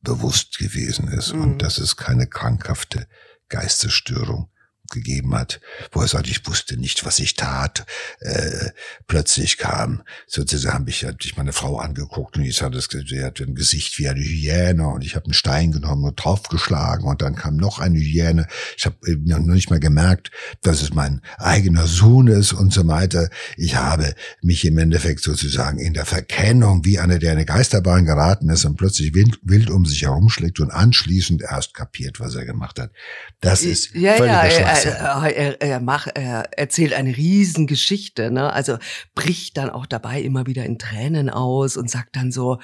bewusst 0.00 0.58
gewesen 0.58 1.08
ist. 1.08 1.34
Mhm. 1.34 1.42
Und 1.42 1.62
das 1.62 1.78
ist 1.78 1.96
keine 1.96 2.26
krankhafte 2.26 3.06
Geistesstörung, 3.48 4.50
gegeben 4.94 5.35
hat, 5.35 5.61
wo 5.92 6.00
er 6.00 6.09
sagt, 6.09 6.28
ich 6.28 6.46
wusste 6.46 6.78
nicht, 6.78 7.04
was 7.04 7.18
ich 7.18 7.35
tat. 7.35 7.85
Äh, 8.20 8.70
plötzlich 9.07 9.59
kam, 9.59 10.02
sozusagen 10.26 10.74
habe 10.74 10.90
ich, 10.90 11.04
hab 11.04 11.22
ich 11.22 11.37
meine 11.37 11.52
Frau 11.52 11.78
angeguckt 11.78 12.38
und 12.38 12.44
ich 12.44 12.57
sagte, 12.57 12.80
sie 12.80 13.22
hat 13.22 13.40
ein 13.40 13.54
Gesicht 13.54 13.98
wie 13.98 14.09
eine 14.09 14.20
Hyäne 14.20 14.88
und 14.88 15.04
ich 15.04 15.16
habe 15.16 15.26
einen 15.26 15.35
Stein 15.35 15.72
genommen 15.72 16.04
und 16.04 16.16
draufgeschlagen 16.16 17.07
und 17.07 17.20
dann 17.20 17.35
kam 17.35 17.57
noch 17.57 17.78
eine 17.78 17.98
Hyäne. 17.98 18.46
Ich 18.76 18.87
habe 18.87 18.96
noch 19.24 19.38
nicht 19.40 19.70
mal 19.70 19.80
gemerkt, 19.80 20.30
dass 20.62 20.80
es 20.80 20.94
mein 20.94 21.20
eigener 21.38 21.87
Sohn 21.87 22.28
ist 22.28 22.52
und 22.52 22.72
so 22.72 22.87
weiter. 22.87 23.28
Ich 23.57 23.76
habe 23.76 24.14
mich 24.40 24.64
im 24.64 24.78
Endeffekt 24.78 25.20
sozusagen 25.20 25.78
in 25.78 25.94
der 25.94 26.07
Verkennung 26.07 26.85
wie 26.85 26.98
einer, 26.98 27.18
der 27.18 27.33
in 27.33 27.38
eine 27.38 27.46
Geisterbahn 27.46 28.04
geraten 28.04 28.48
ist 28.48 28.64
und 28.64 28.76
plötzlich 28.76 29.14
wild, 29.14 29.38
wild 29.42 29.70
um 29.70 29.85
sich 29.85 30.02
herumschlägt 30.02 30.61
und 30.61 30.70
anschließend 30.70 31.42
erst 31.42 31.74
kapiert, 31.74 32.20
was 32.20 32.35
er 32.35 32.44
gemacht 32.44 32.78
hat. 32.78 32.92
Das 33.40 33.62
ist 33.62 33.94
ja, 33.94 34.14
völliger 34.14 34.48
ja, 34.48 34.74
er, 34.90 35.36
er, 35.36 35.60
er, 35.60 35.80
macht, 35.80 36.12
er 36.14 36.58
erzählt 36.58 36.92
eine 36.92 37.16
Riesengeschichte, 37.16 38.30
ne? 38.30 38.52
Also 38.52 38.78
bricht 39.14 39.56
dann 39.56 39.70
auch 39.70 39.86
dabei 39.86 40.20
immer 40.20 40.46
wieder 40.46 40.64
in 40.64 40.78
Tränen 40.78 41.30
aus 41.30 41.76
und 41.76 41.90
sagt 41.90 42.16
dann 42.16 42.32
so, 42.32 42.58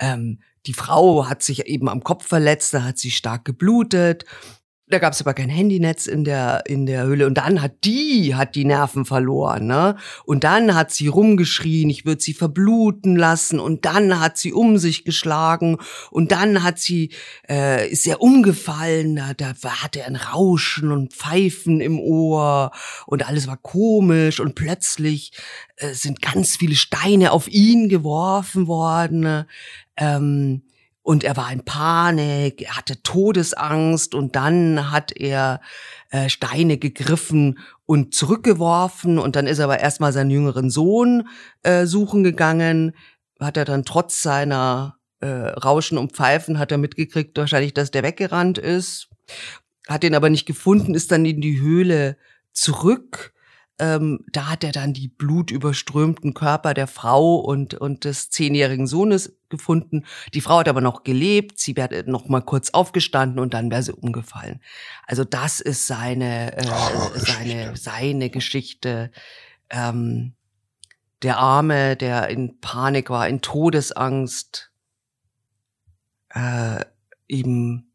ähm, 0.00 0.40
die 0.66 0.74
Frau 0.74 1.28
hat 1.28 1.42
sich 1.42 1.66
eben 1.66 1.88
am 1.88 2.02
Kopf 2.02 2.26
verletzt, 2.26 2.74
da 2.74 2.84
hat 2.84 2.98
sie 2.98 3.10
stark 3.10 3.44
geblutet 3.44 4.24
da 4.88 5.00
gab 5.00 5.14
es 5.14 5.20
aber 5.20 5.34
kein 5.34 5.48
Handynetz 5.48 6.06
in 6.06 6.22
der 6.22 6.62
in 6.66 6.86
der 6.86 7.04
Höhle. 7.04 7.26
Und 7.26 7.34
dann 7.34 7.60
hat 7.60 7.84
die 7.84 8.36
hat 8.36 8.54
die 8.54 8.64
Nerven 8.64 9.04
verloren, 9.04 9.66
ne? 9.66 9.96
Und 10.24 10.44
dann 10.44 10.76
hat 10.76 10.92
sie 10.92 11.08
rumgeschrien, 11.08 11.90
ich 11.90 12.04
würde 12.06 12.22
sie 12.22 12.34
verbluten 12.34 13.16
lassen. 13.16 13.58
Und 13.58 13.84
dann 13.84 14.20
hat 14.20 14.38
sie 14.38 14.52
um 14.52 14.78
sich 14.78 15.04
geschlagen. 15.04 15.78
Und 16.12 16.30
dann 16.30 16.62
hat 16.62 16.78
sie 16.78 17.10
äh, 17.48 17.90
ist 17.90 18.06
er 18.06 18.22
umgefallen, 18.22 19.16
da, 19.16 19.34
da 19.34 19.54
hatte 19.82 20.00
er 20.00 20.06
ein 20.06 20.16
Rauschen 20.16 20.92
und 20.92 21.12
Pfeifen 21.12 21.80
im 21.80 21.98
Ohr. 21.98 22.70
Und 23.06 23.28
alles 23.28 23.48
war 23.48 23.56
komisch. 23.56 24.38
Und 24.38 24.54
plötzlich 24.54 25.32
äh, 25.76 25.94
sind 25.94 26.22
ganz 26.22 26.56
viele 26.56 26.76
Steine 26.76 27.32
auf 27.32 27.48
ihn 27.48 27.88
geworfen 27.88 28.68
worden. 28.68 29.46
Ähm, 29.96 30.62
und 31.06 31.22
er 31.22 31.36
war 31.36 31.52
in 31.52 31.64
Panik, 31.64 32.62
er 32.62 32.76
hatte 32.76 33.00
Todesangst 33.00 34.12
und 34.12 34.34
dann 34.34 34.90
hat 34.90 35.12
er 35.16 35.60
äh, 36.10 36.28
Steine 36.28 36.78
gegriffen 36.78 37.60
und 37.84 38.12
zurückgeworfen 38.12 39.20
und 39.20 39.36
dann 39.36 39.46
ist 39.46 39.60
er 39.60 39.66
aber 39.66 39.78
erstmal 39.78 40.12
seinen 40.12 40.30
jüngeren 40.30 40.68
Sohn 40.68 41.28
äh, 41.62 41.86
suchen 41.86 42.24
gegangen, 42.24 42.92
hat 43.38 43.56
er 43.56 43.64
dann 43.64 43.84
trotz 43.84 44.20
seiner 44.20 44.96
äh, 45.20 45.28
Rauschen 45.28 45.96
und 45.96 46.10
Pfeifen 46.10 46.58
hat 46.58 46.72
er 46.72 46.78
mitgekriegt 46.78 47.38
wahrscheinlich, 47.38 47.72
dass 47.72 47.92
der 47.92 48.02
weggerannt 48.02 48.58
ist, 48.58 49.08
hat 49.86 50.02
ihn 50.02 50.16
aber 50.16 50.28
nicht 50.28 50.46
gefunden, 50.46 50.96
ist 50.96 51.12
dann 51.12 51.24
in 51.24 51.40
die 51.40 51.60
Höhle 51.60 52.16
zurück. 52.50 53.32
Ähm, 53.78 54.24
da 54.32 54.50
hat 54.50 54.64
er 54.64 54.72
dann 54.72 54.92
die 54.92 55.06
blutüberströmten 55.06 56.34
Körper 56.34 56.74
der 56.74 56.88
Frau 56.88 57.36
und, 57.36 57.74
und 57.74 58.02
des 58.02 58.28
zehnjährigen 58.30 58.88
Sohnes 58.88 59.35
gefunden. 59.48 60.04
Die 60.34 60.40
Frau 60.40 60.58
hat 60.58 60.68
aber 60.68 60.80
noch 60.80 61.04
gelebt, 61.04 61.58
sie 61.58 61.76
wäre 61.76 62.04
noch 62.06 62.28
mal 62.28 62.42
kurz 62.42 62.70
aufgestanden 62.70 63.38
und 63.38 63.54
dann 63.54 63.70
wäre 63.70 63.82
sie 63.82 63.92
umgefallen. 63.92 64.60
Also 65.06 65.24
das 65.24 65.60
ist 65.60 65.86
seine, 65.86 66.56
äh, 66.56 66.66
oh, 66.68 67.10
seine, 67.14 67.76
seine 67.76 68.30
Geschichte. 68.30 69.10
Ähm, 69.70 70.34
der 71.22 71.38
Arme, 71.38 71.96
der 71.96 72.28
in 72.28 72.60
Panik 72.60 73.10
war, 73.10 73.28
in 73.28 73.40
Todesangst, 73.40 74.70
äh, 76.30 76.84
eben 77.28 77.92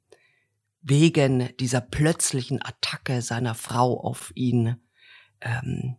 wegen 0.81 1.55
dieser 1.57 1.81
plötzlichen 1.81 2.61
Attacke 2.61 3.21
seiner 3.21 3.53
Frau 3.53 3.99
auf 3.99 4.31
ihn 4.35 4.77
ähm, 5.41 5.97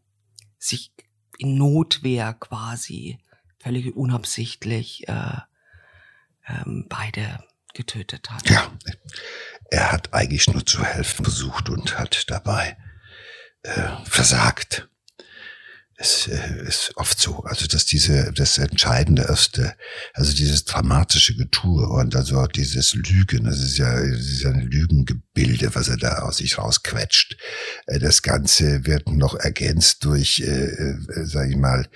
sich 0.59 0.93
in 1.39 1.57
Notwehr 1.57 2.35
quasi 2.35 3.19
völlig 3.63 3.95
unabsichtlich 3.97 5.09
äh, 5.09 5.37
ähm, 6.49 6.87
beide 6.89 7.45
getötet 7.75 8.31
hat. 8.31 8.49
Ja, 8.51 8.71
er 9.71 9.93
hat 9.93 10.13
eigentlich 10.13 10.49
nur 10.49 10.67
zu 10.67 10.85
helfen 10.85 11.25
versucht 11.25 11.69
und 11.69 11.99
hat 11.99 12.31
dabei 12.31 12.77
äh, 13.63 13.89
versagt 14.05 14.89
es 16.03 16.27
äh, 16.27 16.67
ist 16.67 16.93
oft 16.97 17.19
so, 17.19 17.41
also 17.45 17.67
dass 17.67 17.87
diese 17.87 18.33
das 18.33 18.59
Entscheidende 18.59 19.23
erste, 19.23 19.75
also 20.15 20.35
dieses 20.35 20.65
dramatische 20.65 21.37
Getue 21.37 21.89
und 21.89 22.15
also 22.17 22.47
dieses 22.47 22.95
Lügen, 22.95 23.45
das 23.45 23.61
ist 23.61 23.79
ja, 23.79 24.01
das 24.01 24.21
ist 24.21 24.43
ja 24.43 24.51
ein 24.51 24.63
Lügengebilde, 24.63 25.75
was 25.75 25.89
er 25.89 25.97
da 25.97 26.19
aus 26.21 26.39
sich 26.39 26.59
rausquetscht. 26.59 27.37
Äh, 27.87 27.99
das 27.99 28.23
Ganze 28.23 28.85
wird 28.85 29.09
noch 29.09 29.35
ergänzt 29.35 30.05
durch, 30.05 30.41
äh, 30.41 30.45
äh, 30.45 31.25
sag 31.25 31.49
ich 31.49 31.57
mal, 31.57 31.89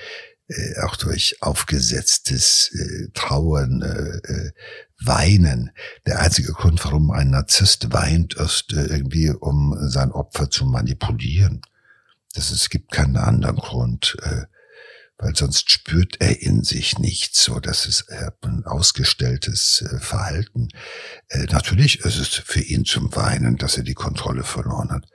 äh, 0.48 0.80
auch 0.82 0.96
durch 0.96 1.42
aufgesetztes 1.42 2.70
äh, 2.72 3.09
Trauern, 3.14 3.82
äh, 3.82 4.32
äh, 4.32 4.52
Weinen. 4.98 5.72
Der 6.06 6.20
einzige 6.20 6.52
Grund, 6.52 6.85
warum 6.85 7.11
ein 7.11 7.30
Narzisst 7.30 7.92
weint, 7.92 8.35
ist 8.35 8.72
äh, 8.72 8.87
irgendwie, 8.87 9.30
um 9.30 9.76
sein 9.88 10.12
Opfer 10.12 10.48
zu 10.50 10.64
manipulieren. 10.64 11.62
Das, 12.35 12.50
es 12.50 12.70
gibt 12.70 12.92
keinen 12.92 13.16
anderen 13.16 13.56
Grund, 13.56 14.16
äh, 14.22 14.42
weil 15.18 15.35
sonst 15.35 15.70
spürt 15.70 16.20
er 16.20 16.42
in 16.42 16.62
sich 16.62 16.98
nichts, 16.98 17.42
so 17.42 17.59
dass 17.59 17.87
es 17.87 18.06
ein 18.09 18.64
ausgestelltes 18.64 19.82
äh, 19.82 19.98
Verhalten. 19.98 20.68
Äh, 21.28 21.44
natürlich 21.44 22.00
ist 22.00 22.18
es 22.18 22.28
für 22.28 22.61
ihn 22.61 22.85
zum 22.85 23.14
Weinen, 23.16 23.56
dass 23.56 23.76
er 23.76 23.82
die 23.82 23.94
Kontrolle 23.94 24.44
verloren 24.44 24.90
hat, 24.90 25.06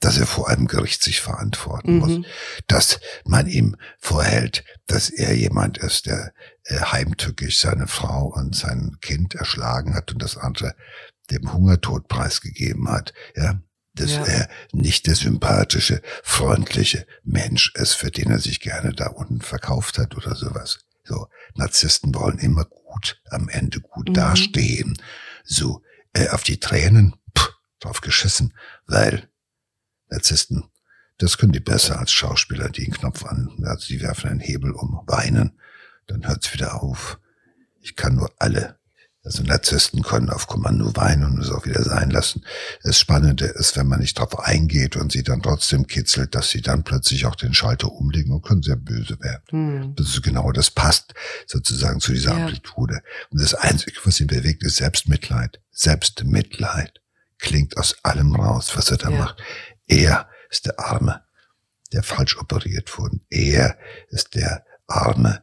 dass 0.00 0.18
er 0.18 0.26
vor 0.26 0.48
einem 0.48 0.66
Gericht 0.66 1.02
sich 1.02 1.20
verantworten 1.20 1.94
mhm. 1.94 1.98
muss, 1.98 2.26
dass 2.66 3.00
man 3.24 3.46
ihm 3.46 3.76
vorhält, 3.98 4.64
dass 4.86 5.10
er 5.10 5.34
jemand 5.34 5.78
ist, 5.78 6.06
der 6.06 6.32
äh, 6.64 6.78
heimtückisch 6.78 7.58
seine 7.58 7.86
Frau 7.86 8.26
und 8.26 8.54
sein 8.54 8.98
Kind 9.00 9.34
erschlagen 9.34 9.94
hat 9.94 10.12
und 10.12 10.22
das 10.22 10.36
andere 10.36 10.74
dem 11.30 11.52
Hungertod 11.52 12.08
preisgegeben 12.08 12.88
hat. 12.88 13.12
Ja, 13.36 13.60
dass 13.94 14.12
ja. 14.12 14.24
er 14.24 14.48
nicht 14.72 15.06
der 15.06 15.14
sympathische, 15.14 16.00
freundliche 16.22 17.06
Mensch 17.22 17.72
ist, 17.74 17.94
für 17.94 18.10
den 18.10 18.30
er 18.30 18.38
sich 18.38 18.60
gerne 18.60 18.92
da 18.92 19.08
unten 19.08 19.40
verkauft 19.40 19.98
hat 19.98 20.16
oder 20.16 20.34
sowas. 20.36 20.80
So, 21.04 21.26
Narzissten 21.54 22.14
wollen 22.14 22.38
immer 22.38 22.64
gut, 22.64 23.20
am 23.30 23.48
Ende 23.48 23.80
gut 23.80 24.10
mhm. 24.10 24.14
dastehen. 24.14 24.96
So, 25.44 25.82
äh, 26.12 26.28
auf 26.28 26.42
die 26.42 26.60
Tränen, 26.60 27.16
pff, 27.36 27.52
drauf 27.80 28.00
geschissen, 28.00 28.54
weil 28.86 29.28
Narzissten, 30.10 30.64
das 31.18 31.38
können 31.38 31.52
die 31.52 31.60
besser 31.60 31.98
als 31.98 32.12
Schauspieler, 32.12 32.68
die 32.68 32.84
einen 32.84 32.92
Knopf 32.94 33.24
an, 33.24 33.50
also 33.64 33.86
die 33.86 34.00
werfen 34.00 34.30
einen 34.30 34.40
Hebel 34.40 34.72
um, 34.72 35.02
weinen, 35.06 35.58
dann 36.06 36.26
hört's 36.26 36.52
wieder 36.52 36.82
auf. 36.82 37.18
Ich 37.80 37.96
kann 37.96 38.14
nur 38.14 38.30
alle 38.38 38.78
Also 39.22 39.42
Narzissten 39.42 40.02
können 40.02 40.30
auf 40.30 40.46
Kommando 40.46 40.96
weinen 40.96 41.24
und 41.24 41.42
es 41.42 41.50
auch 41.50 41.66
wieder 41.66 41.82
sein 41.82 42.08
lassen. 42.08 42.42
Das 42.82 42.98
Spannende 42.98 43.44
ist, 43.44 43.76
wenn 43.76 43.86
man 43.86 44.00
nicht 44.00 44.16
darauf 44.18 44.38
eingeht 44.38 44.96
und 44.96 45.12
sie 45.12 45.22
dann 45.22 45.42
trotzdem 45.42 45.86
kitzelt, 45.86 46.34
dass 46.34 46.48
sie 46.48 46.62
dann 46.62 46.84
plötzlich 46.84 47.26
auch 47.26 47.36
den 47.36 47.52
Schalter 47.52 47.92
umlegen 47.92 48.32
und 48.32 48.42
können 48.42 48.62
sehr 48.62 48.76
böse 48.76 49.20
werden. 49.20 49.42
Hm. 49.50 49.94
Das 49.96 50.08
ist 50.08 50.22
genau, 50.22 50.52
das 50.52 50.70
passt 50.70 51.12
sozusagen 51.46 52.00
zu 52.00 52.12
dieser 52.14 52.30
ja. 52.30 52.44
Amplitude. 52.44 53.02
Und 53.28 53.42
das 53.42 53.52
Einzige, 53.52 54.00
was 54.04 54.20
ihn 54.20 54.26
bewegt, 54.26 54.62
ist 54.62 54.76
Selbstmitleid. 54.76 55.60
Selbstmitleid 55.70 57.00
klingt 57.38 57.76
aus 57.76 57.96
allem 58.02 58.34
raus, 58.34 58.72
was 58.74 58.90
er 58.90 58.96
da 58.96 59.10
ja. 59.10 59.18
macht. 59.18 59.42
Er 59.90 60.28
ist 60.48 60.66
der 60.66 60.78
Arme, 60.78 61.24
der 61.92 62.04
falsch 62.04 62.38
operiert 62.38 62.96
wurde. 62.96 63.18
Er 63.28 63.76
ist 64.08 64.36
der 64.36 64.64
Arme, 64.86 65.42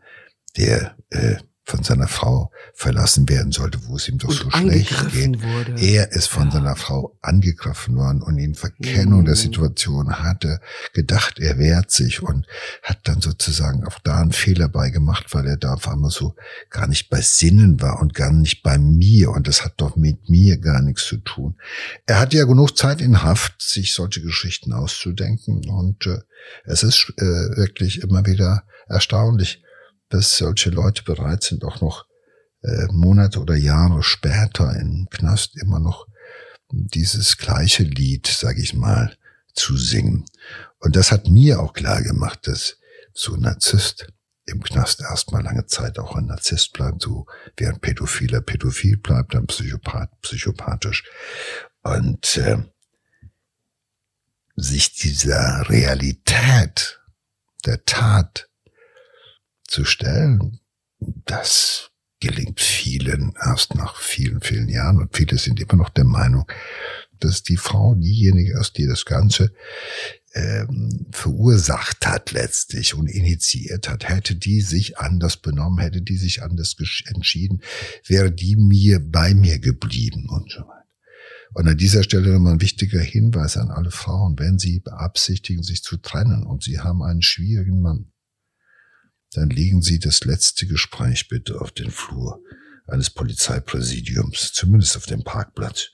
der 0.56 0.96
äh, 1.10 1.36
von 1.68 1.84
seiner 1.84 2.08
Frau 2.08 2.50
verlassen 2.74 3.28
werden 3.28 3.52
sollte, 3.52 3.78
wo 3.88 3.98
es 3.98 4.08
ihm 4.08 4.20
doch 4.20 4.30
und 4.30 4.36
so 4.36 4.50
schlecht 4.50 5.12
geht. 5.12 5.44
Wurde. 5.44 5.76
Er 5.82 6.14
ist 6.14 6.28
von 6.28 6.46
ja. 6.46 6.52
seiner 6.52 6.78
Frau 6.78 7.18
angegriffen 7.22 7.98
worden 7.98 8.22
und 8.22 8.38
in 8.38 8.56
Verkennung 8.56 9.22
mhm. 9.22 9.26
der 9.26 9.36
Situation 9.36 10.24
hatte 10.24 10.62
gedacht, 10.94 11.40
er 11.40 11.58
wehrt 11.60 11.92
sich 11.92 12.24
und 12.24 12.48
hat 12.84 13.00
dann 13.04 13.20
sozusagen 13.20 13.86
auch 13.86 14.00
da 14.00 14.22
einen 14.22 14.32
Fehler 14.32 14.70
bei 14.70 14.92
gemacht, 14.92 15.26
weil 15.34 15.46
er 15.46 15.58
da 15.58 15.74
auf 15.74 15.90
einmal 15.90 16.10
so 16.10 16.36
gar 16.70 16.88
nicht 16.88 17.10
bei 17.10 17.20
Sinnen 17.20 17.82
war 17.82 18.00
und 18.00 18.14
gar 18.14 18.32
nicht 18.32 18.64
bei 18.64 18.78
mir 18.78 19.32
und 19.32 19.50
das 19.50 19.66
hat 19.66 19.74
doch 19.76 19.98
mit 19.98 20.30
mir 20.30 20.58
gar 20.60 20.82
nichts 20.82 21.06
zu 21.06 21.18
tun. 21.18 21.58
Er 22.06 22.18
hat 22.22 22.34
ja 22.34 22.46
genug 22.46 22.78
Zeit 22.78 23.02
in 23.02 23.24
Haft, 23.24 23.62
sich 23.62 23.94
solche 23.94 24.22
Geschichten 24.22 24.72
auszudenken 24.72 25.70
und 25.70 26.06
äh, 26.06 26.20
es 26.64 26.84
ist 26.84 27.12
äh, 27.18 27.24
wirklich 27.58 28.04
immer 28.04 28.26
wieder 28.26 28.64
erstaunlich, 28.88 29.62
dass 30.10 30.38
solche 30.38 30.70
Leute 30.70 31.04
bereit 31.04 31.44
sind, 31.44 31.64
auch 31.64 31.82
noch 31.82 32.06
äh, 32.62 32.88
Monate 32.92 33.40
oder 33.40 33.56
Jahre 33.56 34.04
später 34.04 34.76
im 34.76 35.08
Knast 35.10 35.58
immer 35.62 35.80
noch 35.80 36.08
dieses 36.72 37.38
gleiche 37.38 37.84
Lied, 37.84 38.28
sage 38.28 38.62
ich 38.62 38.74
mal, 38.74 39.16
zu 39.54 39.78
singen. 39.78 40.26
Und 40.80 40.96
das 40.96 41.12
hat 41.12 41.28
mir 41.28 41.60
auch 41.60 41.74
klar 41.74 42.02
gemacht, 42.02 42.48
dass 42.48 42.78
so 43.14 43.34
ein 43.34 43.42
Narzisst 43.42 44.08
im 44.46 44.64
Knast 44.64 45.02
erstmal 45.02 45.44
lange 45.44 45.66
Zeit 45.66 46.00
auch 46.00 46.16
ein 46.16 46.28
Narzisst 46.28 46.74
bleibt, 46.74 47.02
so 47.02 47.26
ein 47.60 47.80
Pädophiler 47.80 48.42
Pädophil 48.42 48.98
bleibt, 48.98 49.36
ein 49.36 49.48
Psychopath 49.48 50.10
psychopathisch. 50.22 51.04
Und 51.84 52.38
äh, 52.38 52.58
sich 54.56 54.94
dieser 54.94 55.70
Realität 55.70 57.02
der 57.66 57.84
Tat 57.86 58.47
zu 59.68 59.86
stellen, 59.86 60.60
das 61.00 61.92
gelingt 62.20 62.60
vielen 62.60 63.34
erst 63.40 63.76
nach 63.76 63.98
vielen, 63.98 64.42
vielen 64.42 64.70
Jahren 64.70 64.98
und 64.98 65.16
viele 65.16 65.38
sind 65.38 65.60
immer 65.60 65.76
noch 65.76 65.90
der 65.90 66.06
Meinung, 66.06 66.52
dass 67.20 67.44
die 67.44 67.58
Frau 67.58 67.96
diejenige 67.96 68.60
ist, 68.60 68.78
die 68.78 68.88
das 68.88 69.06
Ganze 69.06 69.54
ähm, 70.34 71.08
verursacht 71.12 72.06
hat 72.06 72.32
letztlich 72.32 72.94
und 72.96 73.08
initiiert 73.08 73.90
hat. 73.90 74.08
Hätte 74.08 74.36
die 74.36 74.62
sich 74.62 74.98
anders 74.98 75.38
benommen, 75.38 75.80
hätte 75.80 76.02
die 76.02 76.18
sich 76.18 76.44
anders 76.44 76.76
entschieden, 77.06 77.62
wäre 78.06 78.32
die 78.32 78.56
mir 78.56 79.00
bei 79.00 79.34
mir 79.34 79.60
geblieben 79.60 80.28
und 80.30 80.52
so 80.52 80.62
weiter. 80.62 80.78
Und 81.54 81.68
an 81.68 81.78
dieser 81.78 82.04
Stelle 82.04 82.34
nochmal 82.34 82.54
ein 82.54 82.62
wichtiger 82.62 83.00
Hinweis 83.00 83.58
an 83.58 83.70
alle 83.70 83.90
Frauen, 83.90 84.38
wenn 84.38 84.60
sie 84.60 84.80
beabsichtigen, 84.80 85.64
sich 85.64 85.82
zu 85.82 85.98
trennen 85.98 86.44
und 86.44 86.64
sie 86.64 86.80
haben 86.80 87.02
einen 87.02 87.22
schwierigen 87.22 87.82
Mann, 87.82 88.12
dann 89.38 89.50
legen 89.50 89.84
Sie 89.84 90.00
das 90.00 90.24
letzte 90.24 90.66
Gespräch 90.66 91.28
bitte 91.28 91.62
auf 91.62 91.72
den 91.72 91.92
Flur 91.92 92.42
eines 92.88 93.12
Polizeipräsidiums, 93.12 94.52
zumindest 94.52 94.98
auf 94.98 95.06
dem 95.06 95.24
Parkplatz 95.24 95.92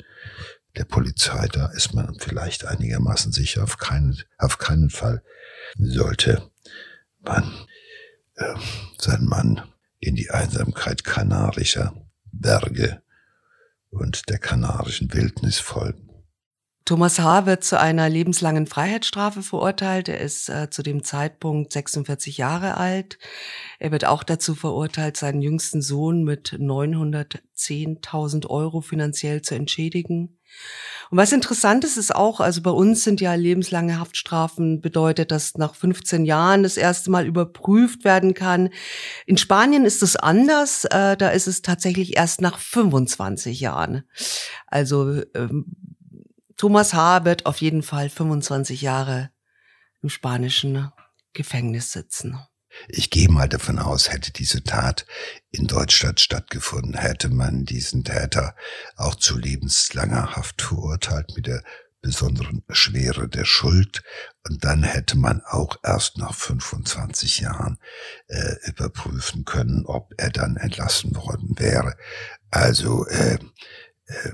der 0.77 0.85
Polizei. 0.85 1.47
Da 1.51 1.67
ist 1.67 1.93
man 1.93 2.17
vielleicht 2.19 2.65
einigermaßen 2.65 3.33
sicher. 3.33 3.63
Auf 3.63 3.77
keinen, 3.77 4.17
auf 4.37 4.59
keinen 4.59 4.89
Fall 4.89 5.23
sollte 5.77 6.49
man 7.19 7.67
äh, 8.35 8.55
seinen 8.97 9.25
Mann 9.25 9.61
in 9.99 10.15
die 10.15 10.29
Einsamkeit 10.29 11.03
kanarischer 11.03 11.93
Berge 12.31 13.01
und 13.89 14.29
der 14.29 14.39
kanarischen 14.39 15.13
Wildnis 15.13 15.59
folgen. 15.59 16.12
Thomas 16.85 17.17
H. 17.17 17.45
wird 17.45 17.63
zu 17.63 17.79
einer 17.79 18.09
lebenslangen 18.09 18.67
Freiheitsstrafe 18.67 19.41
verurteilt. 19.41 20.09
Er 20.09 20.19
ist 20.19 20.49
äh, 20.49 20.69
zu 20.69 20.83
dem 20.83 21.03
Zeitpunkt 21.03 21.71
46 21.71 22.37
Jahre 22.37 22.75
alt. 22.75 23.17
Er 23.79 23.91
wird 23.91 24.03
auch 24.03 24.23
dazu 24.23 24.53
verurteilt, 24.53 25.15
seinen 25.15 25.41
jüngsten 25.41 25.81
Sohn 25.81 26.23
mit 26.23 26.53
910.000 26.59 28.47
Euro 28.47 28.81
finanziell 28.81 29.41
zu 29.41 29.55
entschädigen. 29.55 30.37
Und 31.09 31.17
was 31.17 31.31
interessant 31.31 31.85
ist, 31.85 31.95
ist 31.95 32.13
auch, 32.13 32.41
also 32.41 32.61
bei 32.61 32.71
uns 32.71 33.03
sind 33.03 33.21
ja 33.21 33.33
lebenslange 33.33 33.99
Haftstrafen 33.99 34.81
bedeutet, 34.81 35.31
dass 35.31 35.57
nach 35.57 35.75
15 35.75 36.25
Jahren 36.25 36.63
das 36.63 36.75
erste 36.75 37.11
Mal 37.11 37.25
überprüft 37.25 38.03
werden 38.03 38.33
kann. 38.33 38.69
In 39.25 39.37
Spanien 39.37 39.85
ist 39.85 40.03
es 40.03 40.17
anders. 40.17 40.83
Äh, 40.85 41.15
da 41.15 41.29
ist 41.29 41.47
es 41.47 41.61
tatsächlich 41.61 42.17
erst 42.17 42.41
nach 42.41 42.57
25 42.57 43.59
Jahren. 43.61 44.03
Also 44.67 45.21
ähm, 45.33 45.92
Thomas 46.63 46.93
H. 46.93 47.25
wird 47.25 47.45
auf 47.45 47.59
jeden 47.59 47.83
Fall 47.83 48.09
25 48.09 48.81
Jahre 48.81 49.31
im 50.01 50.07
spanischen 50.07 50.93
Gefängnis 51.33 51.91
sitzen. 51.91 52.39
Ich 52.87 53.09
gehe 53.09 53.27
mal 53.27 53.49
davon 53.49 53.79
aus, 53.79 54.13
hätte 54.13 54.31
diese 54.31 54.63
Tat 54.63 55.05
in 55.51 55.67
Deutschland 55.67 56.21
stattgefunden, 56.21 56.93
hätte 56.93 57.27
man 57.27 57.65
diesen 57.65 58.05
Täter 58.05 58.55
auch 58.95 59.15
zu 59.15 59.37
lebenslanger 59.37 60.37
Haft 60.37 60.61
verurteilt 60.61 61.33
mit 61.35 61.47
der 61.47 61.65
besonderen 61.99 62.63
Schwere 62.69 63.27
der 63.27 63.43
Schuld. 63.43 64.01
Und 64.47 64.63
dann 64.63 64.83
hätte 64.83 65.17
man 65.17 65.41
auch 65.41 65.75
erst 65.83 66.17
nach 66.17 66.33
25 66.33 67.39
Jahren 67.39 67.77
äh, 68.27 68.55
überprüfen 68.69 69.43
können, 69.43 69.85
ob 69.85 70.13
er 70.15 70.29
dann 70.29 70.55
entlassen 70.55 71.13
worden 71.13 71.59
wäre. 71.59 71.97
Also 72.51 73.05
äh, 73.07 73.37
äh, 74.05 74.31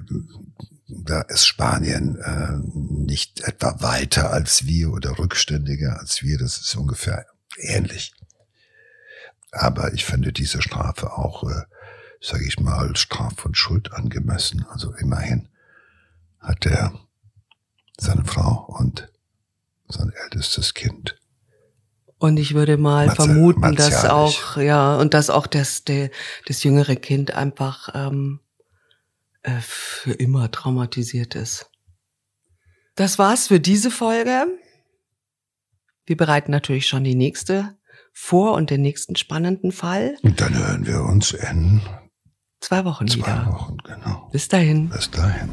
da 0.89 1.21
ist 1.21 1.45
Spanien 1.45 2.17
äh, 2.17 2.57
nicht 2.73 3.41
etwa 3.41 3.81
weiter 3.81 4.31
als 4.31 4.65
wir 4.65 4.91
oder 4.91 5.17
rückständiger 5.19 5.99
als 5.99 6.23
wir. 6.23 6.37
Das 6.37 6.57
ist 6.57 6.75
ungefähr 6.75 7.25
ähnlich. 7.57 8.13
Aber 9.51 9.93
ich 9.93 10.05
finde 10.05 10.31
diese 10.31 10.61
Strafe 10.61 11.13
auch, 11.13 11.43
äh, 11.43 11.63
sage 12.21 12.45
ich 12.45 12.59
mal, 12.59 12.95
Straf 12.95 13.35
von 13.37 13.55
Schuld 13.55 13.93
angemessen. 13.93 14.65
Also 14.69 14.93
immerhin 14.95 15.49
hat 16.39 16.65
er 16.65 16.93
seine 17.99 18.25
Frau 18.25 18.65
und 18.79 19.11
sein 19.87 20.11
ältestes 20.23 20.73
Kind. 20.73 21.19
Und 22.17 22.37
ich 22.37 22.53
würde 22.53 22.77
mal 22.77 23.07
Marzi 23.07 23.23
vermuten, 23.23 23.75
dass 23.75 24.05
auch, 24.05 24.57
ja, 24.57 24.97
und 24.97 25.13
dass 25.13 25.29
auch 25.29 25.47
das, 25.47 25.85
der, 25.85 26.09
das 26.47 26.63
jüngere 26.63 26.95
Kind 26.95 27.33
einfach 27.33 27.89
ähm, 27.93 28.41
äh, 29.49 29.61
für 29.61 30.11
immer 30.11 30.51
traumatisiert 30.51 31.35
ist. 31.35 31.69
Das 32.95 33.17
war's 33.17 33.47
für 33.47 33.59
diese 33.59 33.91
Folge. 33.91 34.47
Wir 36.05 36.17
bereiten 36.17 36.51
natürlich 36.51 36.87
schon 36.87 37.03
die 37.03 37.15
nächste 37.15 37.77
vor 38.11 38.53
und 38.53 38.69
den 38.69 38.81
nächsten 38.81 39.15
spannenden 39.15 39.71
Fall. 39.71 40.17
Und 40.23 40.41
dann 40.41 40.57
hören 40.57 40.85
wir 40.85 41.01
uns 41.03 41.31
in 41.31 41.81
zwei 42.59 42.83
Wochen 42.83 43.07
zwei 43.07 43.17
wieder. 43.17 43.43
Zwei 43.43 43.51
Wochen, 43.51 43.77
genau. 43.77 44.29
Bis 44.31 44.47
dahin. 44.47 44.89
Bis 44.89 45.09
dahin. 45.11 45.49